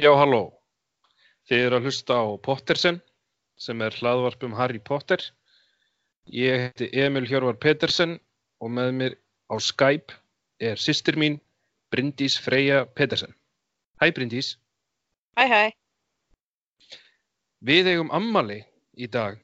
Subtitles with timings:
[0.00, 0.46] Já, halló.
[1.50, 3.00] Þið eru að hlusta á Pottersen
[3.60, 5.20] sem er hlaðvarp um Harry Potter.
[6.24, 8.14] Ég heiti Emil Hjörvar Petersen
[8.64, 9.16] og með mér
[9.52, 10.16] á Skype
[10.56, 11.36] er sýstir mín
[11.92, 13.34] Bryndís Freyja Petersen.
[14.00, 14.54] Hæ Bryndís.
[15.36, 15.62] Hæ, hæ.
[17.60, 18.62] Við eigum ammali
[18.96, 19.36] í dag.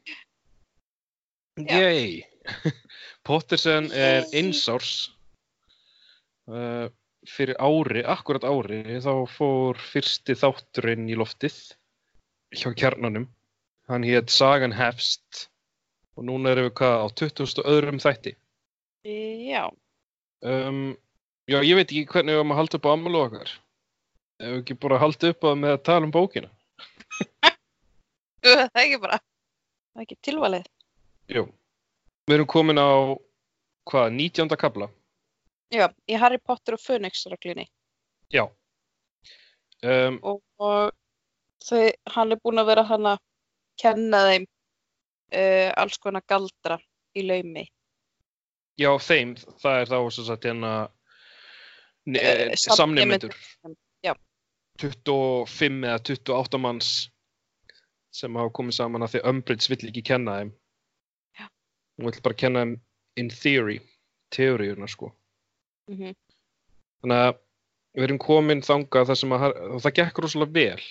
[1.60, 2.23] Yey.
[3.29, 4.41] Pottersen er Yay.
[4.41, 5.10] einsárs.
[6.48, 6.88] Uh,
[7.30, 11.57] fyrir ári, akkurat ári, þá fór fyrsti þátturinn í loftið
[12.57, 13.27] hjá kjarnanum.
[13.91, 15.49] Hann hétt Sagan hefst
[16.16, 17.66] og núna erum við hvað á 20.
[17.66, 18.35] öðrum þætti.
[19.07, 19.69] Já,
[20.45, 20.97] Um,
[21.49, 23.52] já, ég veit ekki hvernig við erum að halda upp á ammali okkar.
[24.37, 26.51] Ef við ekki bara halda upp á það með að tala um bókina.
[28.45, 30.69] það er ekki bara, það er ekki tilvalið.
[31.32, 31.47] Jú.
[32.29, 32.88] Við erum komin á,
[33.88, 34.59] hvað, 19.
[34.60, 34.91] kabla.
[35.74, 37.66] Já, í Harry Potter og Phoenix-reglunni.
[38.32, 38.45] Já.
[39.82, 40.92] Um, Og, og
[41.66, 43.18] þau, hann er búinn að vera hann að
[43.80, 46.78] kenna þeim uh, alls konar galdra
[47.16, 47.66] í laumi.
[48.78, 50.70] já, þeim, það er þá sem sagt hérna
[52.06, 53.34] ne- Eh, samnemendur.
[54.04, 54.14] Já.
[54.78, 56.90] 25 eða 28 manns
[58.12, 60.51] sem hafa komið saman að því Umbridge vill ekki kenna þeim.
[61.40, 61.46] Já.
[61.98, 62.74] Hún vill bara kenna þeim
[63.16, 63.78] in theory,
[64.30, 65.10] teóriuna sko.
[65.91, 66.15] Mm -hmm.
[67.02, 67.34] Þannig að
[67.97, 69.44] við erum komin þangað þar sem að,
[69.84, 70.86] það gekk rosalega vel,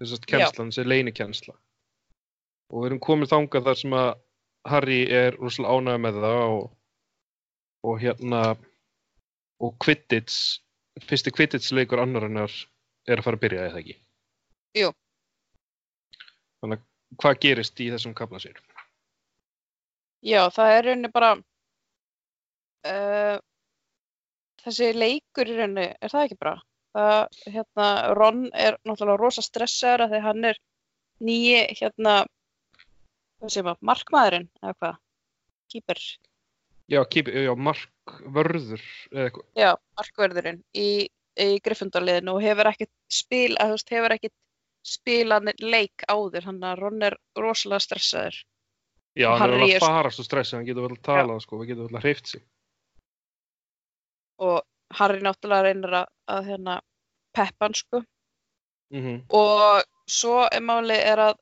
[0.00, 1.54] þess að kennslan, þessi leynikensla.
[2.70, 4.10] Og við erum komin þangað þar sem að
[4.68, 6.66] Harry er rosalega ánægð með það og,
[7.88, 8.42] og hérna,
[9.60, 10.60] og Quidditch,
[11.00, 12.52] fyrsti Quidditch leikur annar hennar
[13.08, 13.96] er að fara að byrja eða ekki.
[14.78, 14.90] Jú.
[16.60, 18.60] Þannig að hvað gerist í þessum kapla sér?
[20.20, 21.30] Já, það er rauninni bara,
[22.84, 23.36] uh,
[24.70, 26.56] þessi leikur í rauninni, er það ekki bara?
[26.96, 27.86] Það, hérna,
[28.18, 30.58] Ron er náttúrulega rosa stressaður að því hann er
[31.22, 32.14] nýji, hérna,
[33.38, 34.98] hvað segir maður, markmaðurinn, eða hvað?
[35.70, 36.02] Kýper.
[36.90, 38.82] Já, keep, já, Mark Vörður
[39.14, 39.46] eða eitthvað.
[39.60, 39.70] Já,
[40.00, 40.88] markverðurinn í,
[41.38, 44.34] í Gryffindorliðinu og hefur ekkert spil, að þú veist, hefur ekkert
[44.90, 48.40] spilað neinn leik áður, hann að Ron er rosalega stressaður.
[49.18, 51.38] Já, Og hann er alveg að sko- fara svo stressið, hann getur vel að tala,
[51.44, 52.42] sko, hann getur vel að hreift sig.
[54.40, 54.62] Og
[54.98, 56.80] Harry náttúrulega reynir að, að hérna,
[57.36, 58.02] peppa hann sko.
[58.90, 61.36] Mm og svo er máli er að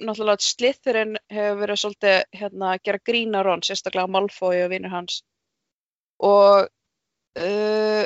[0.00, 5.20] náttúrulega slithurinn hefur verið svolítið hérna, að gera grína Ron, sérstaklega Malfoy og vinnur hans.
[6.24, 6.68] Og
[7.40, 8.04] uh,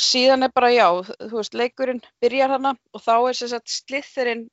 [0.00, 4.46] síðan er bara já, þú veist, leikurinn byrjar hana og þá er sagt slithurinn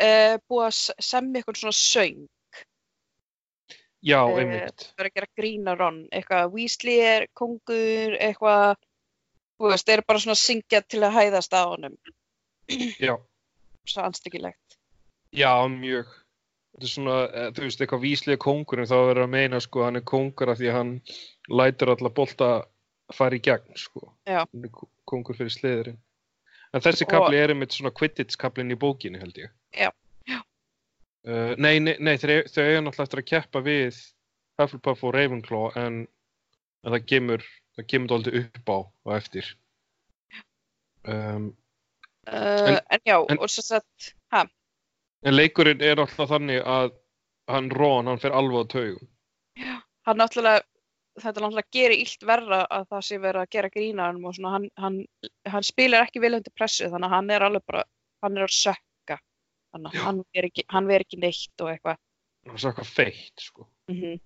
[0.00, 2.26] uh, búið að semja eitthvað svona söng
[4.04, 4.92] Já, Eh, einmitt.
[4.94, 8.76] það er að gera grína Ron eitthvað Weasley er kongur eitthvað,
[9.58, 11.96] þú veist, þeir eru bara svona að syngja til að hæðast á honum
[13.02, 13.16] Já,
[13.88, 14.78] svo anstekilegt
[15.34, 16.06] já, mjög.
[16.78, 19.96] Þetta er svona, eh, þú veist, eitthvað víslega kóngurinn, þá verður að meina, sko, hann
[19.98, 20.92] er kóngur af því að hann
[21.50, 22.48] lætur alla bolta
[23.12, 24.12] fara í gegn, sko.
[24.28, 24.44] Já.
[24.46, 24.70] Hann er
[25.08, 25.98] kóngur fyrir sliðurinn.
[26.72, 29.50] En þessi Og- kapli er einmitt svona Quidditch-kaplinn í bókinni, held ég.
[29.74, 29.90] Já.
[31.28, 33.96] Uh, nei, nei, nei, þau eiga náttúrulega eftir að keppa við
[34.58, 35.98] Hufflepuff og Ravenclaw, en,
[36.86, 37.44] en það kemur,
[37.76, 39.50] það kemur dálítið upp á og eftir.
[41.08, 41.50] Um,
[42.28, 44.46] uh, En- en, já, en- og svo sett ha,
[45.26, 46.92] En leikurinn er alltaf þannig að
[47.50, 49.08] hann Ron, hann fer alveg á taugum.
[50.06, 50.62] hann náttúrulega
[51.18, 54.52] þetta náttúrulega gerir illt verra að það sé verið að gera grína hann og svona
[54.54, 54.98] hann, hann,
[55.50, 57.82] hann spilar ekki vel undir pressu þannig að hann er alveg bara,
[58.22, 58.87] hann er að sökka
[59.74, 61.98] þannig hann ver ekki, hann ver ekki neitt og eitthvað.
[62.46, 63.68] Hann er svo eitthvað feitt, sko.
[63.92, 64.18] mm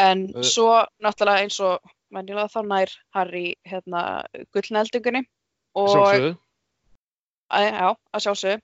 [0.00, 0.68] en Uh, svo
[1.02, 1.82] náttúrulega eins og
[2.14, 4.24] venjulega þá nær Harry hérna
[4.54, 5.24] gullneldingunni
[5.76, 6.30] og Sjálfsögðu.
[7.50, 8.60] já, að sjálfsögðu.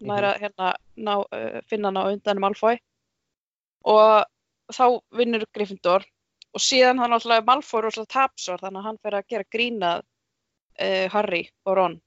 [0.00, 0.30] Nær Mhm.
[0.30, 2.78] að hérna ná, uh, finna hann á undan Malfoy.
[3.84, 4.24] Og
[4.72, 6.06] þá vinnur Gryffindor
[6.54, 10.02] og síðan hann alltaf Malfoy er alltaf tapsvar þannig að hann fer að gera grínað
[10.80, 12.00] uh, Harry og Ron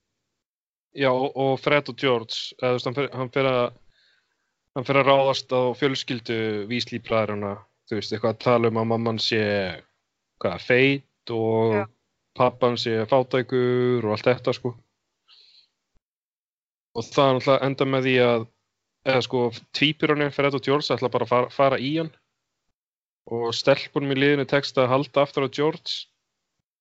[0.96, 3.66] Já, og Fred og George, eða, þú veist, hann fer, hann fer að
[4.76, 6.38] hann fer að ráðast á fjölskyldu
[6.70, 7.54] víslíbræðurna,
[7.88, 9.44] þú veist, eitthvað að tala um að mamman sé
[10.44, 11.86] hvað, feit og Já.
[12.36, 14.74] pappan sé fátækur og allt þetta, sko.
[16.96, 18.46] Og það enda með því að
[19.06, 19.42] eða sko,
[19.76, 22.12] tvípurunni Fred og George ætla bara að fara, fara í hann
[23.36, 26.06] og stelpunum í liðinu tekst að halda aftur á George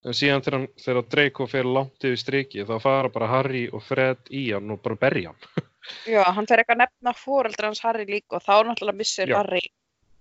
[0.05, 3.81] en síðan þegar, hann- þegar Draco fer langt yfir striki þá fara bara Harry og
[3.83, 5.65] Fred í hann og bara berja hann.
[6.13, 9.37] Já, hann fer eitthvað að nefna fóreldra hans Harry líka og þá náttúrulega missir Já.
[9.41, 9.61] Harry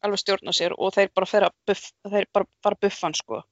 [0.05, 3.15] alveg stjórna sér og þeir bara fer að buff, þeir bara fara að buffa hann
[3.17, 3.43] sko.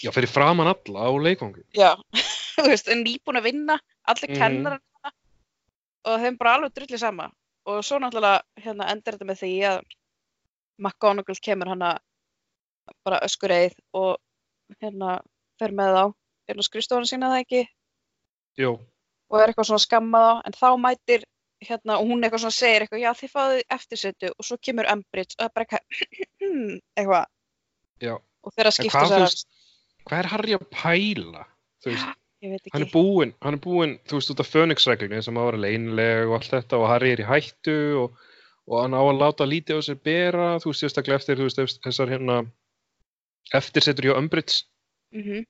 [0.00, 1.64] Já, fyrir framan alla á leikvangi.
[1.76, 1.90] Já,
[2.56, 3.76] þú veist, en nýbúin að vinna,
[4.08, 4.38] allir Mhm.
[4.40, 5.12] kennar hann
[6.08, 7.26] og þeim bara alveg drullið sama.
[7.68, 9.80] Og svo náttúrulega hérna endur þetta með því að
[10.80, 11.90] McGonagall kemur hana
[13.04, 14.16] bara öskureið og
[14.80, 15.18] hérna
[15.60, 16.04] fer með þá.
[16.50, 17.66] Hérna skrifstofan sína það ekki?
[18.60, 18.72] Jú,
[19.30, 20.32] og er eitthvað svona að skamma þá?
[20.48, 21.26] En þá mætir
[21.60, 24.32] hérna og hún eitthvað svona segir eitthvað já þið fáðu eftirsetu.
[24.34, 26.48] Og svo kemur Umbridge og það er bara eitthvað
[27.00, 27.28] eitthvað.
[28.00, 28.14] Já.
[28.16, 29.50] og þeirra skipta sér veist,
[30.08, 31.44] hvað er Harry að pæla?
[31.84, 32.16] Þú veist,
[32.54, 35.50] veit hann er búinn, hann er búinn, þú veist, út af Phoenix-reglunni sem á að
[35.50, 38.16] vera leinleg og allt þetta og Harry er í hættu og,
[38.70, 42.14] og hann á að láta lítið á sér bera, þú veist, eftir, þú veist, þessar
[42.14, 42.40] hérna
[43.60, 44.64] eftirsetur hjá Umbridge
[45.14, 45.46] mm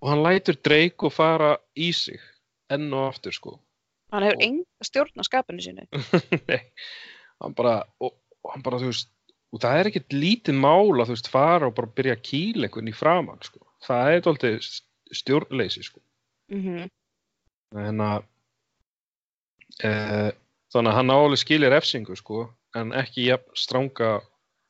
[0.00, 2.16] og hann lætur Draco fara í sig
[2.72, 3.50] enn og aftur, sko.
[4.12, 5.84] hann hefur Og- enga stjórn á skapinu sínu
[6.48, 6.60] Nei,
[7.42, 8.14] hann bara, og,
[8.44, 9.10] og hann bara, þú veist,
[9.52, 12.64] og það er ekkert lítið mál að, þú veist, fara og bara byrja að kýla
[12.70, 13.60] einhvern í framann, sko.
[13.84, 14.70] Það er dálítið
[15.20, 16.00] stjórnleysi, sko.
[16.48, 16.88] mm
[17.76, 18.24] En að,
[19.84, 19.90] e,
[20.72, 24.14] þannig að hann álega skilir refsingu, sko, en ekki jafn stranga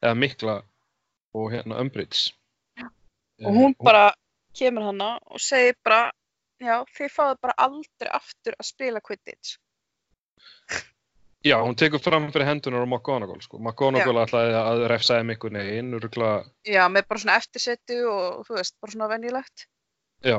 [0.02, 0.56] eða mikla
[1.38, 2.32] og hérna Umbridge.
[3.46, 4.10] og hún bara
[4.56, 6.10] kemur hana og segir bara
[6.60, 9.56] já þið fáðu bara aldrei aftur að spila Quidditch
[11.40, 13.56] Já, hún tekur fram fyrir hendunar á McGonagall, sko.
[13.64, 18.58] McGonagall ætlaði að refsa þeim einhvern veginn, örgulega, já með bara svona eftirsetu og þú
[18.58, 19.64] veist bara svona venjulegt
[20.20, 20.36] já.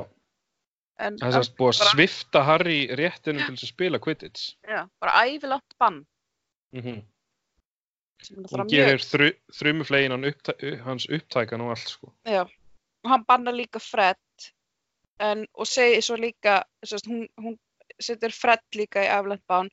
[1.01, 4.53] en Það er búið að bara- svifta Harry réttinum til að spila Quidditch.
[4.61, 6.05] já, bara ævilangt bann
[6.71, 7.01] Mm er
[8.53, 9.01] Hún gerir
[10.29, 10.53] upptæ,
[10.85, 12.13] hans upptækan og allt, sko.
[12.25, 12.45] já.
[13.03, 14.21] Og hann bannar líka Fred.
[15.21, 17.57] En, og segir svo líka sérst, hún, hún
[18.01, 19.69] setur Fred líka í bann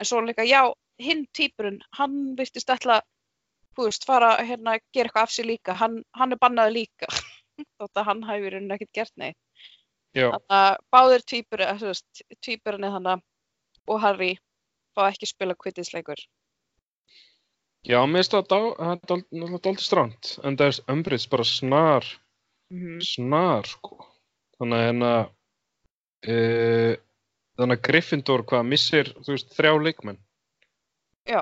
[0.00, 3.00] en svo líka já hinn týpurinn, hann virtist ætla
[3.76, 5.76] þú veist, fara hérna að gera eitthvað af sér líka.
[5.78, 7.08] Hann, hann er bannaði líka.
[7.80, 9.38] Þótt að hann hafi verið ekkert gert neitt.
[10.16, 11.24] Þannig að báðir
[11.86, 13.12] veist, tvíburinn er þannig
[13.90, 14.32] og Harry
[14.96, 16.20] fá ekki spila kvittinsleikur.
[17.86, 22.08] já, mér finnst það náttúrulega dálítið strand, en það er Umbridge bara snar,
[22.70, 23.96] Mm snar, sko.
[24.60, 25.12] Þannig að hérna,
[26.30, 26.92] uh,
[27.58, 30.20] þannig að Gryffindor hvað missir, þú veist, þrjá leikmenn.
[31.26, 31.40] Já.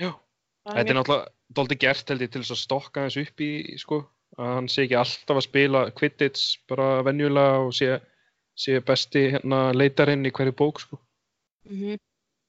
[0.00, 0.10] Já,
[0.66, 3.50] þetta er náttúrulega dálítið gert held ég til þess að stokka þessu upp í,
[3.80, 3.98] sko,
[4.38, 7.98] að hann sé ekki alltaf að spila Quidditch bara venjulega og sé,
[8.58, 10.98] sé besti hérna leitarinn í hverju bók, sko.
[11.68, 12.00] mm -hmm.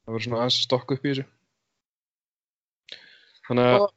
[0.03, 1.25] Það verður svona aðeins að stokka upp í þessu.
[3.47, 3.93] Þannig að, Og-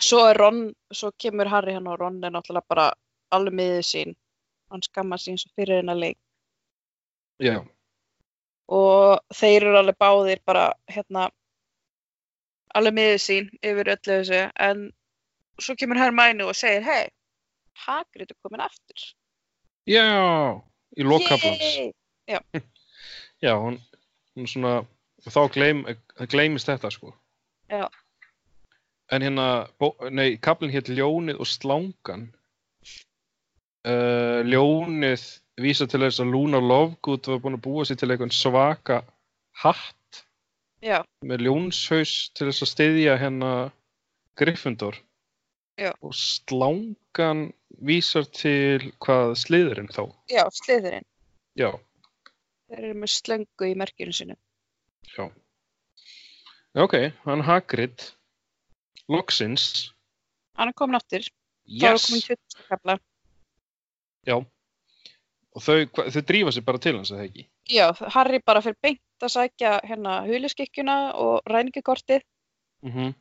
[0.00, 2.86] Svo er Ron, svo kemur Harry hann og Ron er náttúrulega bara
[3.32, 4.14] alveg miður sín.
[4.70, 6.18] Hann skammar sín svo fyrir hennar leik.
[7.40, 7.64] já,
[8.68, 11.28] Og þeir eru alveg báðir bara, hérna,
[12.74, 14.40] alveg miður sín yfir öllu þessu.
[14.58, 14.88] En
[15.60, 17.08] svo kemur Hermæni og segir, hei,
[17.86, 19.12] Hagrid er komin aftur.
[19.86, 20.02] já,
[20.96, 21.62] í lokkaflans.
[21.76, 21.92] Yay!
[23.44, 23.76] Já, hún,
[24.34, 24.86] hún svona,
[25.28, 25.84] þá gleym,
[26.32, 27.12] gleymist þetta, sko.
[27.70, 27.86] Já.
[29.14, 29.46] En hérna,
[30.10, 32.24] nei, kaplinn hétt Ljónið og Slangan.
[33.86, 35.22] Uh, ljónið
[35.62, 38.96] vísa til þess að Luna Lovegood var búin að búa sér til eitthvað svaka
[39.62, 40.22] hatt
[40.82, 43.52] Já, með ljónshaus til þess að styðja hérna
[44.36, 44.98] Gryffindor.
[45.78, 45.92] Já.
[46.02, 47.46] Og Slangan
[47.86, 50.02] vísar til hvað sliðurinn þá.
[50.34, 51.06] já, sliðurinn.
[51.56, 51.70] Já,
[52.66, 54.34] Þeir eru með slöngu í merkjunu sinu.
[55.14, 55.30] já.
[56.74, 58.02] Ok, hann Hagrid.
[59.12, 59.92] Loksins.
[60.56, 61.26] Hann er komin er
[61.66, 62.06] Yes!
[62.06, 62.98] komin 20 kapla.
[64.26, 64.36] Já.
[65.56, 67.46] Og þau, þau drífa sig bara til hans, eða ekki?
[67.72, 72.26] Já, Harry bara fyrir beint að sækja hérna huliskikkjuna og ræningikortið
[72.84, 73.14] Mm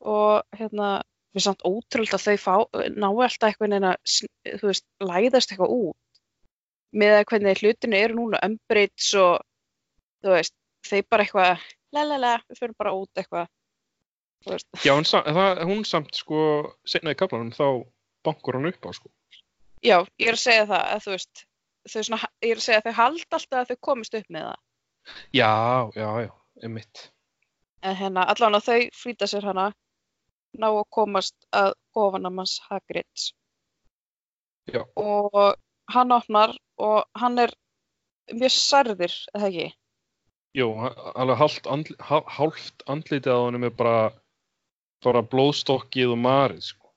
[0.00, 1.02] og hérna
[1.36, 2.54] við samt ótrúld að þau fá,
[2.96, 6.20] ná alltaf eitthvað neina, þú veist, læðast eitthvað út
[6.96, 9.44] með að hvernig hlutinu eru núna Umbridge og
[10.24, 10.56] þú veist,
[10.88, 13.50] þau bara eitthvað la la la, við fyrir bara út eitthvað
[14.84, 16.38] Já, sam- það, hún samt, sko,
[16.88, 17.84] setna í kaplanum, þá
[18.24, 19.10] bankur hann upp á, sko.
[19.84, 21.44] já, ég er að segja það að þú veist,
[21.88, 24.58] svona, ég er að segja, þau halda alltaf að þau komist upp með það.
[25.32, 25.52] Já,
[25.96, 26.30] já, já,
[26.62, 27.10] einmitt.
[27.82, 29.66] En hérna, allan að þau flýta sér hana,
[30.60, 33.32] ná að komast að kofanamans Hagrids.
[34.68, 34.84] Já.
[34.96, 35.56] Og
[35.90, 37.52] hann opnar og hann er
[38.32, 39.68] mjög særðir, eða ekki?
[40.58, 40.66] Jú,
[41.14, 44.12] alveg hálft, andli, hál- hálft andlitið á honum er bara,
[45.04, 46.90] bara blóðstokkið og marið, sko.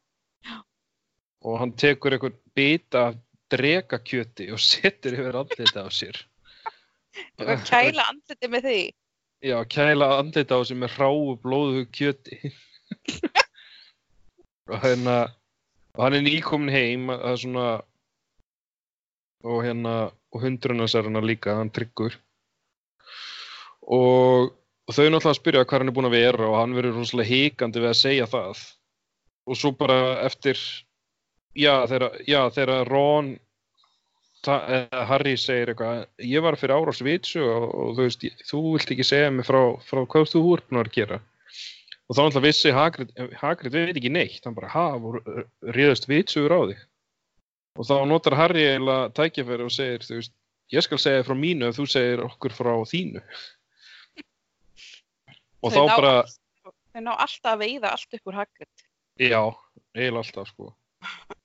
[1.44, 3.20] Og hann tekur einhvern bita af
[3.54, 6.20] drekakjöti og setur yfir andlitið á sér.
[7.44, 8.82] Og kæla andliti með því.
[9.44, 12.40] Já, kæla andlitið á sér með hráu blóðu kjöti.
[14.72, 15.18] og hérna,
[15.94, 17.68] og hann er nýkomin heim, er svona,
[19.44, 19.96] og hérna,
[20.34, 22.16] og hundrun hans hann líka, hann tryggur.
[23.84, 24.54] Og,
[24.88, 27.80] og þau náttúrulega spyrja hvað hann er búinn að vera og hann verður rosalega hikandi
[27.84, 28.64] við að segja það.
[29.48, 30.60] Og svo bara eftir,
[31.56, 32.12] já, þegar,
[34.44, 38.62] ta- eða Harry segir eitthvað, ég var fyrir árás vitsu og, og þú veist, þú
[38.74, 41.20] vilt ekki segja mig frá, frá hvað þú ert búinn að gera.
[42.12, 46.52] Og þá náttúrulega vissi Hagrid, Hagrid veit ekki neitt, hann bara, ha, voru- réðust vitsugur
[46.52, 46.82] á þig.
[47.80, 50.34] Og þá notar Harry eiginlega tækjafæri og segir, þú veist,
[50.76, 53.24] ég skal segja frá mínu ef þú segir okkur frá þínu.
[55.64, 56.16] Og Þau þá ná bara,
[57.04, 58.84] ná alltaf að veiða allt upp úr Hagrid.
[59.22, 59.42] já,
[59.96, 60.74] eiginlega alltaf, sko.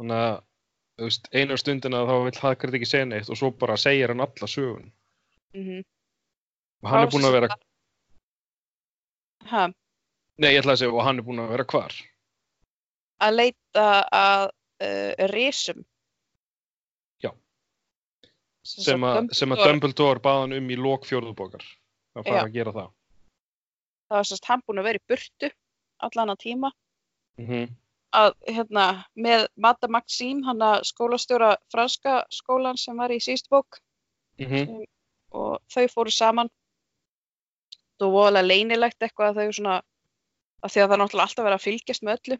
[0.00, 0.38] Þannig að,
[1.02, 4.48] veist, einu stundina þá vill Hagrid ekki segja neitt og svo bara segir hann alla
[4.50, 4.90] sögun.
[5.56, 5.82] Mm
[6.82, 7.56] Og hann er búinn að vera,
[9.46, 9.60] Ha,
[10.42, 11.94] nei, ég ætla að segja, og hann er búinn að vera hvar.
[13.22, 13.84] að leita
[14.18, 14.44] að
[14.82, 15.84] uh, risum.
[17.22, 17.30] Já.
[18.66, 21.62] Sem, Sem að, sagt, sem að Dumbledore bað hann um í lok fjórðubókar.
[22.18, 22.46] Að fara Já.
[22.48, 22.90] að gera það.
[24.12, 25.48] Það var sérst hann búin að vera í burtu
[26.04, 26.74] allan að tíma.
[27.40, 27.70] Mm
[28.12, 33.78] Að, hérna, með Mata Maxime, hann að skólastjóra franska skólan sem var í síst bók
[34.36, 34.84] -hmm.
[35.32, 36.50] og þau fóru saman.
[37.96, 39.78] Það var voðalega leynilegt eitthvað að þau svona,
[40.60, 42.38] að því að það náttúrulega alltaf verið að fylgjast með öllu.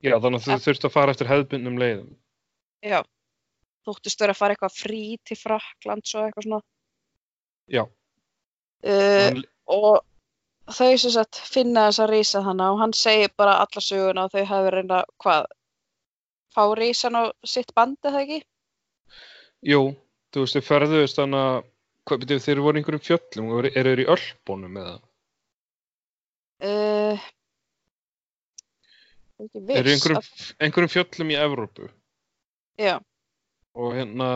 [0.00, 2.10] Já, þannig að þú En- þurft að fara eftir hefðbundnum leiðum.
[2.80, 3.00] Já,
[3.84, 6.62] þóttist vera að fara eitthvað frí til Fraklands og eitthvað svona.
[7.68, 7.84] Já.
[8.86, 10.00] Uh, og
[10.66, 14.44] þau sem sagt finna þessa rísa hana og hann segir bara alla söguna og þau
[14.50, 15.46] hafi reynda hvað
[16.56, 18.40] fá rísan á sitt bandi það ekki?
[19.66, 19.80] jú,
[20.32, 21.58] þú veist, þau ferðuðist þannig að,
[22.06, 24.96] hvað betur þeir voru einhverjum fjöllum, eru er þeir í ölpunum eða?
[26.66, 27.24] Uh.
[29.36, 31.90] Eru einhverjum, að- einhverjum fjöllum í Evrópu
[32.80, 32.94] Já,
[33.76, 34.28] og hérna,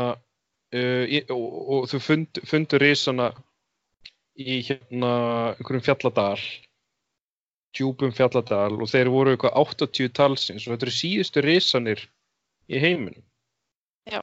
[0.77, 1.47] uh, í, og,
[1.77, 3.31] og þau fund, fundu risana
[4.39, 5.13] í hérna
[5.57, 6.43] einhverjum fjalladal,
[7.77, 12.05] djúpum fjalladal og þeir voru eitthvað 80 talsins og þetta eru síðustu risanir
[12.71, 13.25] í heiminum.
[14.11, 14.21] Já.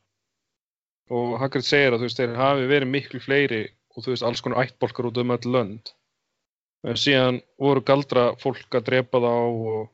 [1.12, 3.62] Og Hagrid segir að þú veist, þeir hafi verið miklu fleiri
[3.96, 5.94] og þú veist, alls konar ættbolkar út um öll lönd.
[6.88, 9.88] En síðan voru galdra fólk að drepa þá og,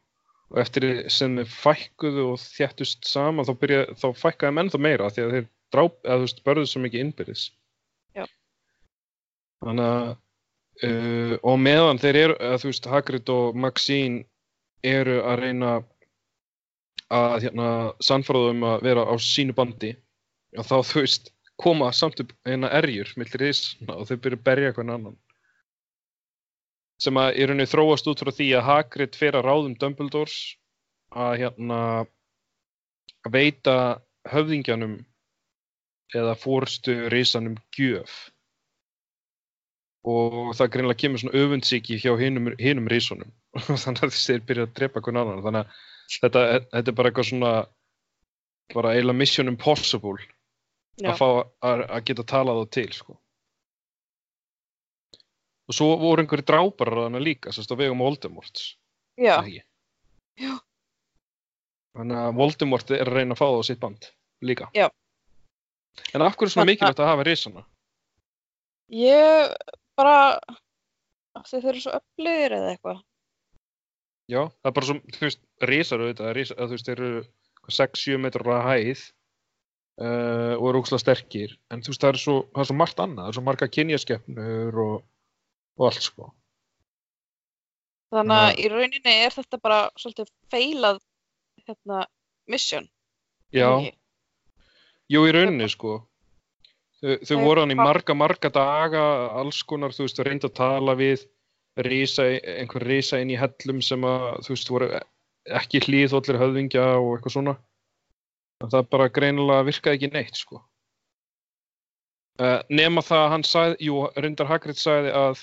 [0.51, 5.11] og eftir sem þeir fækkuðu og þjættust saman þá, byrja, þá fækkaði menn þá meira
[5.13, 7.45] því að þeir dráp, eða þú veist, börðu svo mikið innbyrðis.
[9.63, 10.11] Þannig að
[10.87, 14.23] uh, og meðan þeir eru, eða þú veist, Hagrid og Maxine
[14.83, 15.73] eru að reyna
[17.13, 17.67] að hérna
[18.03, 19.93] sannfæraðu um að vera á sínu bandi
[20.57, 21.29] og þá þú veist
[21.61, 25.19] koma samt upp eina erjur millir risna og þau byrja að berja hvern annan.
[27.01, 30.37] Sem að í rauninni þróast út frá því að Hagrid fer að ráðum Dumbledores
[31.13, 31.79] að hérna
[33.23, 33.75] að veita
[34.31, 34.97] höfðingjanum
[36.13, 38.32] eða fórstu risanum gjöf
[40.03, 43.31] og það greinlega kemur svona öfundsíki hjá hinum, hinum risunum.
[43.83, 45.43] Þannig að þeir byrja að drepa hvern annan.
[45.45, 45.81] Þannig að
[46.17, 46.43] þetta,
[46.73, 47.53] þetta er bara eitthvað svona
[48.73, 50.21] bara eiginlega mission impossible
[51.03, 53.17] að fá að, að geta talað þá til sko.
[55.63, 58.73] og svo voru einhverju dráparar þannig líka sérst á vegum Voldemorts
[59.17, 59.39] já,
[61.97, 64.09] þannig að Voldemort er að reyna að fá það á sitt band
[64.43, 64.69] líka.
[64.75, 64.89] Já.
[66.13, 67.65] en af hverju er svona mikilvægt að hafa risana?
[68.93, 69.53] Ég
[69.99, 70.17] bara
[71.37, 73.01] af því þeir eru svo öflugir eða eitthvað.
[74.31, 77.23] Já, það er bara svo, þú veist, risar auðvitað, risar, að, þú veist, þeir eru
[77.79, 79.01] 6-7 metrar á hæð
[80.03, 81.57] uh, og eru ókslega sterkir.
[81.73, 83.69] En þú veist, það er svo, það er svo margt annað það er svo marga
[83.77, 84.95] kynjaskeppnur og,
[85.79, 86.29] og allt sko.
[88.13, 90.99] Þannig að í rauninni er þetta bara svolítið feilað
[91.63, 92.05] hérna,
[92.51, 92.87] mission
[93.53, 93.69] já,
[95.11, 96.01] jú í rauninni sko
[97.03, 99.03] þau, þau Þau- voru hann í marga, marga daga
[99.41, 101.25] alls konar, þú veist, reynda að tala við
[101.83, 104.89] risa, einhver risa inn í hellum sem að, þú veist, voru
[105.59, 107.55] ekki hlýðollir höfðingja og eitthvað svona
[108.63, 110.61] En það bara greinilega virkaði ekki neitt, sko.
[112.39, 115.41] Uh, nema það að hann sagði, jú, reyndar Hagrid sagði að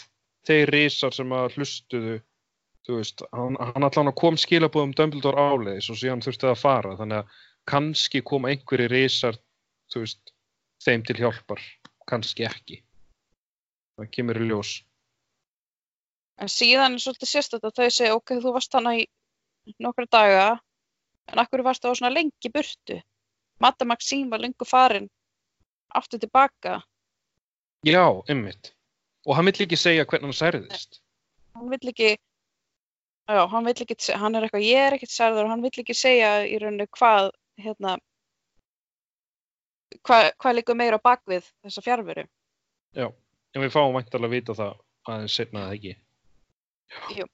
[0.48, 2.16] þeir risar sem að hlustuðu,
[2.88, 6.94] þú veist, hann, hann allan kom skilabóðum Dumbledore áleiðis og síðan þurfti það að fara,
[6.98, 7.36] þannig að
[7.70, 9.38] kannski koma einhverju risar,
[9.92, 10.29] þú veist,
[10.84, 11.60] þeim til hjálpar,
[12.08, 12.80] kannski ekki.
[13.98, 14.72] Það kemur í ljós.
[16.40, 19.06] En síðan er svolítið sérstætt að þau segja, ok, þú varst hana í
[19.78, 20.44] nokkra daga,
[21.28, 23.00] en akkur varst það á svona lengi burtu.
[23.60, 25.10] Matta Maxín var lengur farin
[25.94, 26.80] aftur tilbaka.
[27.84, 28.72] Já, ymmit.
[29.26, 31.00] Og hann vill ekki segja hvernig hann særðist.
[31.56, 32.14] Hann vill ekki,
[33.28, 35.96] já, hann vill ekki, hann er eitthvað, ég er ekkert særður og hann vill ekki
[35.96, 37.98] segja í rauninu hvað, hérna,
[40.06, 42.26] hvað, hvað líka meira á bakvið þessa fjárveru.
[42.96, 43.06] Já,
[43.54, 44.76] en við fáum væntalega að vita það
[45.10, 45.96] aðeins setna eða ekki.
[47.16, 47.26] Jú.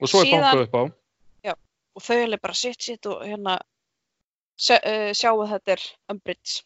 [0.00, 0.82] Og svo er Síðan- bankað upp á.
[1.96, 3.58] og þau er bara sitt sitt og hérna
[4.56, 6.62] sjá, uh, sjá að þetta er Umbridge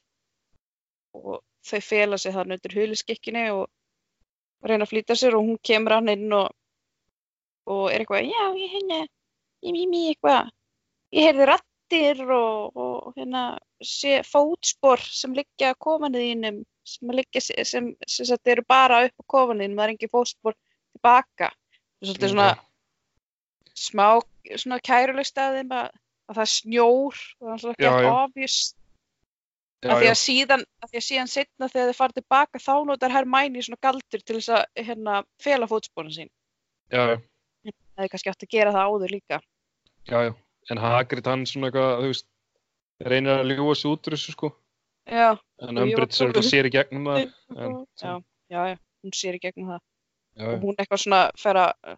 [1.14, 3.70] og þau fela sig þarna undir huliskikkinni og
[4.62, 6.50] reyna að flýta sér og hún kemur hann inn og,
[7.66, 9.00] og er eitthvað, já, ég hérna
[9.64, 10.50] ég mými eitthvað
[11.14, 11.48] ég heyrði
[11.94, 18.26] rattir og, og hérna sé fótspor sem liggja að kofanum þínum sem, liggja, sem, sem,
[18.26, 20.56] sagt eru bara upp á kofanum þínum, það er engin fótspor
[20.94, 21.50] tilbaka.
[21.50, 22.48] Það er svolítið svona
[23.74, 24.08] smá
[24.60, 25.92] svona kæruleg staðum að,
[26.28, 28.72] að það er snjór og það er svona ekki
[29.84, 32.74] Já, af því að síðan, af því að síðan setna þegar þið farið tilbaka þá
[32.88, 36.30] notar Hermæni svona galdur til þess að hérna fela fótsporin sín.
[36.88, 39.40] Já, já, það er kannski átt að gera það áður líka.
[40.08, 40.32] Já, já.
[40.72, 42.28] En Hagrid hann svona eitthvað, þú veist,
[43.04, 44.50] reynir að ljúa sig út úr þessu, sko.
[45.04, 45.28] já,
[45.60, 47.24] En Umbridge er eitthvað sér í gegnum það.
[47.64, 48.12] En, já,
[48.50, 49.80] já, já, hún sér í gegnum það
[50.34, 51.96] já, og hún eitthvað svona fer að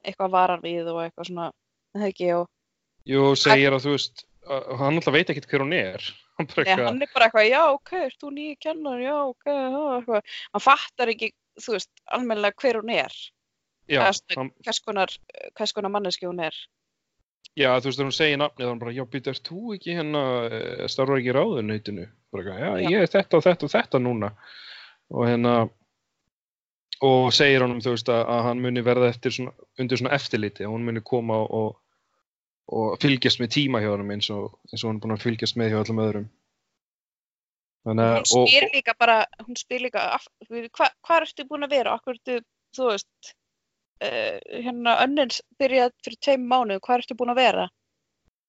[0.00, 1.46] eitthvað varar við og eitthvað svona
[1.96, 2.48] það ekki og
[3.08, 6.04] Jú, segir að þú veist, hann alltaf veit ekkert hver hún er.
[6.40, 10.36] Hann Nei, hann er bara eitthvað, já, ok, þú nýju kennar, já, ok, eitthvað.
[10.54, 11.26] Hann fattar ekki,
[11.60, 13.16] þú veist, almennilega hver hún er,
[13.92, 14.00] já,
[14.64, 15.12] hvers konar,
[15.76, 16.56] konar manneski hún er.
[17.58, 19.74] Já, þú veist, þegar hún segir nafnið, þá er hann bara, já, býta, ert þú
[19.76, 21.34] ekki hérna, eh, starfar ekki
[22.38, 22.90] eitthvað, já, Já.
[22.90, 24.32] ég er þetta og þetta og þetta núna.
[25.10, 25.54] Og hérna,
[27.02, 30.66] og segir honum, þú veist, að, að hann muni verða eftir svona, undir svona eftirliti,
[30.66, 31.80] að hún muni koma og,
[32.70, 35.58] og, fylgjast með tíma hjá honum eins og, eins og hún er búin að fylgjast
[35.58, 36.30] með hjá öllum öðrum.
[37.88, 41.96] Þannig Hún spyr líka bara, hún spyr líka, af, hva, hvað ertu búin að vera,
[41.96, 42.42] okkur ertu,
[42.76, 43.34] þú veist,
[44.04, 47.68] uh, hérna, önnins byrjað fyrir tveim mánuð, hvað ertu búin að vera?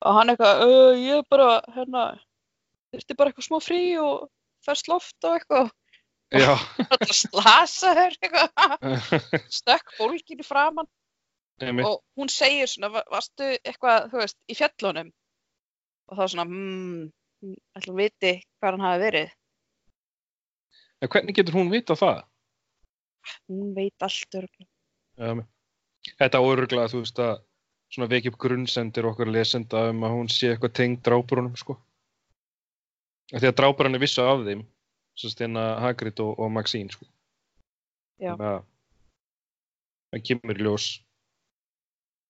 [0.02, 2.06] Og hann eitthvað, uh, ég er bara, hérna,
[2.94, 4.28] þurfti bara eitthvað smá frí og
[4.66, 5.72] færst loft og eitthvað,
[6.32, 6.54] já,
[6.92, 8.90] alltaf slasa þér eitthvað,
[9.62, 10.90] stökk fólkinu framann.
[11.62, 11.86] einmitt.
[11.86, 15.12] og hún segir svona, "Va- varstu eitthvað, þú veist, í fjallunum
[16.10, 17.12] og þá svona, hmm,
[17.78, 19.30] ætlum viti hvað hann hafi verið.
[21.02, 22.24] En hvernig getur hún vita það?
[23.50, 24.70] Hún veit allt örgulega.
[25.22, 25.44] Um,
[26.18, 27.34] þetta áruglega, þú veist að
[27.92, 31.78] svona vekja upp grunnsendir okkar lesenda um að hún sé eitthvað tengd drápurunum, sko.
[33.32, 34.64] Því að drápurinn er vissu af þeim,
[35.16, 37.08] svo stena Hagrid og, og Maxine, sko.
[38.22, 38.34] Já.
[40.12, 40.88] Það kemur í ljós.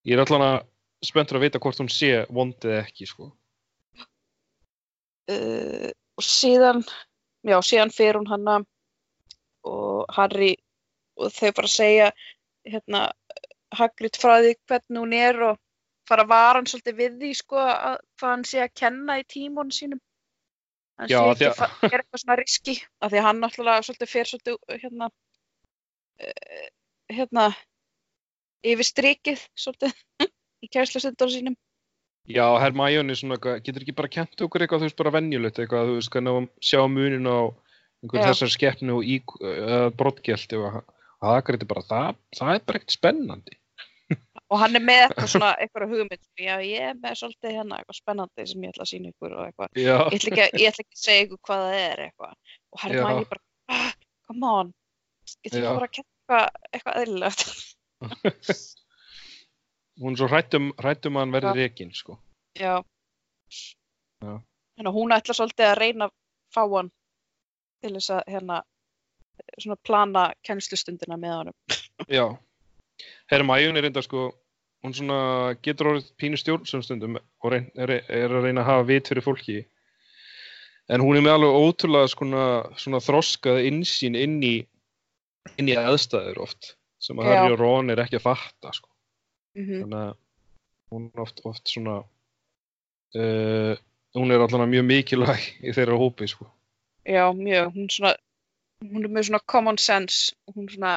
[0.08, 0.58] Ég er allan að
[1.06, 3.32] spenntur að vita hvort hún sé vondið ekki, sko.
[5.32, 6.84] Uh, og síðan,
[7.48, 8.60] já, síðan fer hún hana
[9.70, 10.56] og Harry
[11.22, 12.08] og þau fara að segja,
[12.68, 13.12] hérna,
[13.72, 15.60] Hagrid frá því hvernig hún er og
[16.10, 19.24] fara að vara hann svolítið við því, sko, að hvað hann sé að kenna í
[19.32, 20.02] tímónu sínum.
[21.00, 23.42] Hann Já, sé ekki að- að fa- gera eitthvað svona riski, af því að hann
[23.42, 25.10] náttúrulega svolítið fer svolítið, hérna,
[26.22, 26.68] uh,
[27.16, 27.46] hérna,
[28.68, 29.96] yfir strikið, svolítið,
[30.66, 31.56] í kærslustundur sínum.
[32.30, 32.46] Já,
[33.40, 36.36] eitthvað, getur ekki bara kent okkur eitthvað, þú veist, bara venjulegt eitthvað, þú veist, hvernig
[36.38, 37.38] að sjá munin á
[38.04, 39.08] einhvern þessar skeppnu og
[39.42, 40.84] uh, brottgjaldi og
[41.22, 43.58] er bara, það, það er bara ekkert spennandi.
[44.52, 48.00] og hann er með eitthvað svona eitthvað hugmynd já ég er með svolítið hérna eitthvað
[48.02, 50.84] spennandi sem ég ætla að sína ykkur og eitthvað Já, ég ætla ekki, ég ætla
[50.84, 52.34] ekki að segja ykkur hvað það er eitthvað
[52.72, 53.04] og hann Já.
[53.06, 53.44] mæli bara
[53.78, 53.94] ah,
[54.28, 54.74] come on
[55.32, 57.42] ég ætla bara að kenna eitthvað, eðlilegt
[60.02, 61.60] hún svo hrættum, hrættum að hann verði Já.
[61.62, 62.18] rekin, sko.
[62.58, 62.76] já
[64.22, 64.34] Já.
[64.82, 66.10] að hún ætla svolítið að reyna
[66.52, 66.92] fá hann
[67.82, 68.62] til þess að hérna
[69.58, 71.78] svona plana kennslustundina með honum
[72.18, 72.26] Já.
[73.32, 74.30] Hermione er reynda, sko,
[74.84, 75.20] hún svona
[75.64, 79.60] getur orðið pínu stjórnsumstundum og reyn, er, er að reyna að hafa vit fyrir fólki.
[80.92, 82.46] En hún er með alveg ótrúlega svona,
[82.82, 84.56] svona þroskað innsýn inn í,
[85.62, 87.30] inn í aðstæður oft, sem að.
[87.32, 88.90] Harry og Ron er ekki að fatta, sko.
[89.58, 90.18] mm þannig að
[90.92, 92.02] hún er oft, oft svona
[93.16, 93.78] uh,
[94.18, 96.50] hún er allan mjög mikilvæg í þeirra hópi, sko.
[97.08, 98.16] Já, mjög, hún svona,
[98.82, 100.96] hún er með svona common sense, hún svona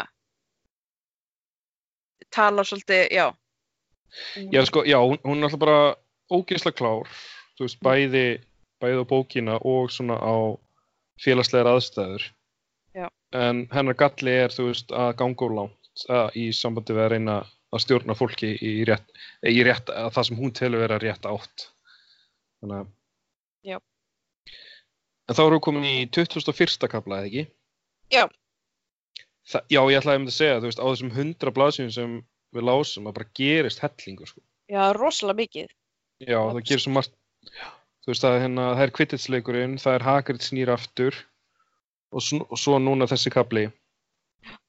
[2.35, 3.27] talar svolítið, já.
[4.37, 5.97] Hún- Já, sko, já, hún, hún er alltaf bara
[6.31, 7.09] ógeðslega klár,
[7.59, 8.25] þú veist, bæði,
[8.81, 10.35] bæði á bókina og svona á
[11.21, 12.23] félagslegar aðstæður.
[12.95, 13.09] Já.
[13.33, 17.11] En hennar galli er, þú veist, að ganga úr langt að, í sambandi við að
[17.15, 17.37] reyna
[17.75, 19.07] að stjórna fólki í rétt,
[19.43, 21.69] í rétt að það sem hún telur vera rétt átt.
[22.63, 22.89] Þannig að...
[23.65, 23.79] Já.
[25.29, 26.89] En þá erum við komin í 21.
[26.89, 27.45] kapla, eða ekki?
[28.13, 28.25] Já.
[29.45, 32.13] Þa, já, ég ætlaði um að segja, þú veist, á þessum 100 blaðsjum sem
[32.55, 34.41] við lásum að bara gerist hellingur, sko.
[34.73, 35.71] Já, rosalega mikið.
[36.25, 37.13] Já, það gerir svo margt
[38.05, 41.17] þú veist að hérna, það er kvittitsleikurinn það er Hagrid snýr aftur
[42.13, 43.65] og, sn- og svo núna þessi kapli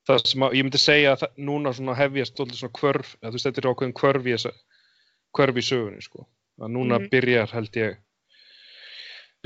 [0.07, 3.31] það sem að, ég myndi segja að það, núna svona hefjast svolítið svona kvörf, þú
[3.35, 4.51] veist þetta er ákveðin kvörf í þessa
[5.35, 6.25] kvörf í sögunni sko
[6.63, 7.09] að núna Mhm.
[7.11, 7.97] byrjar held ég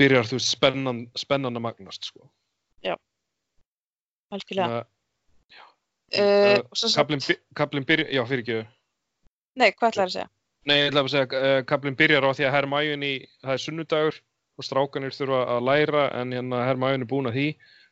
[0.00, 2.30] byrjar þú veist spennan, spennan að magnast sko
[4.30, 4.82] Algjörlega.
[6.10, 7.22] Uh, uh, kaplinn,
[7.54, 8.60] kaplinn byrjar, já fyrir ekki
[9.60, 10.30] nei, hvað ætlaði að segja?
[10.66, 13.12] Nei, ég ætla að segja uh, kaplinn byrjar á því að Hermæjunni,
[13.44, 14.18] það er sunnudagur
[14.60, 17.46] og strákanir þurfa að læra en hérna Hermæjunni er búin að því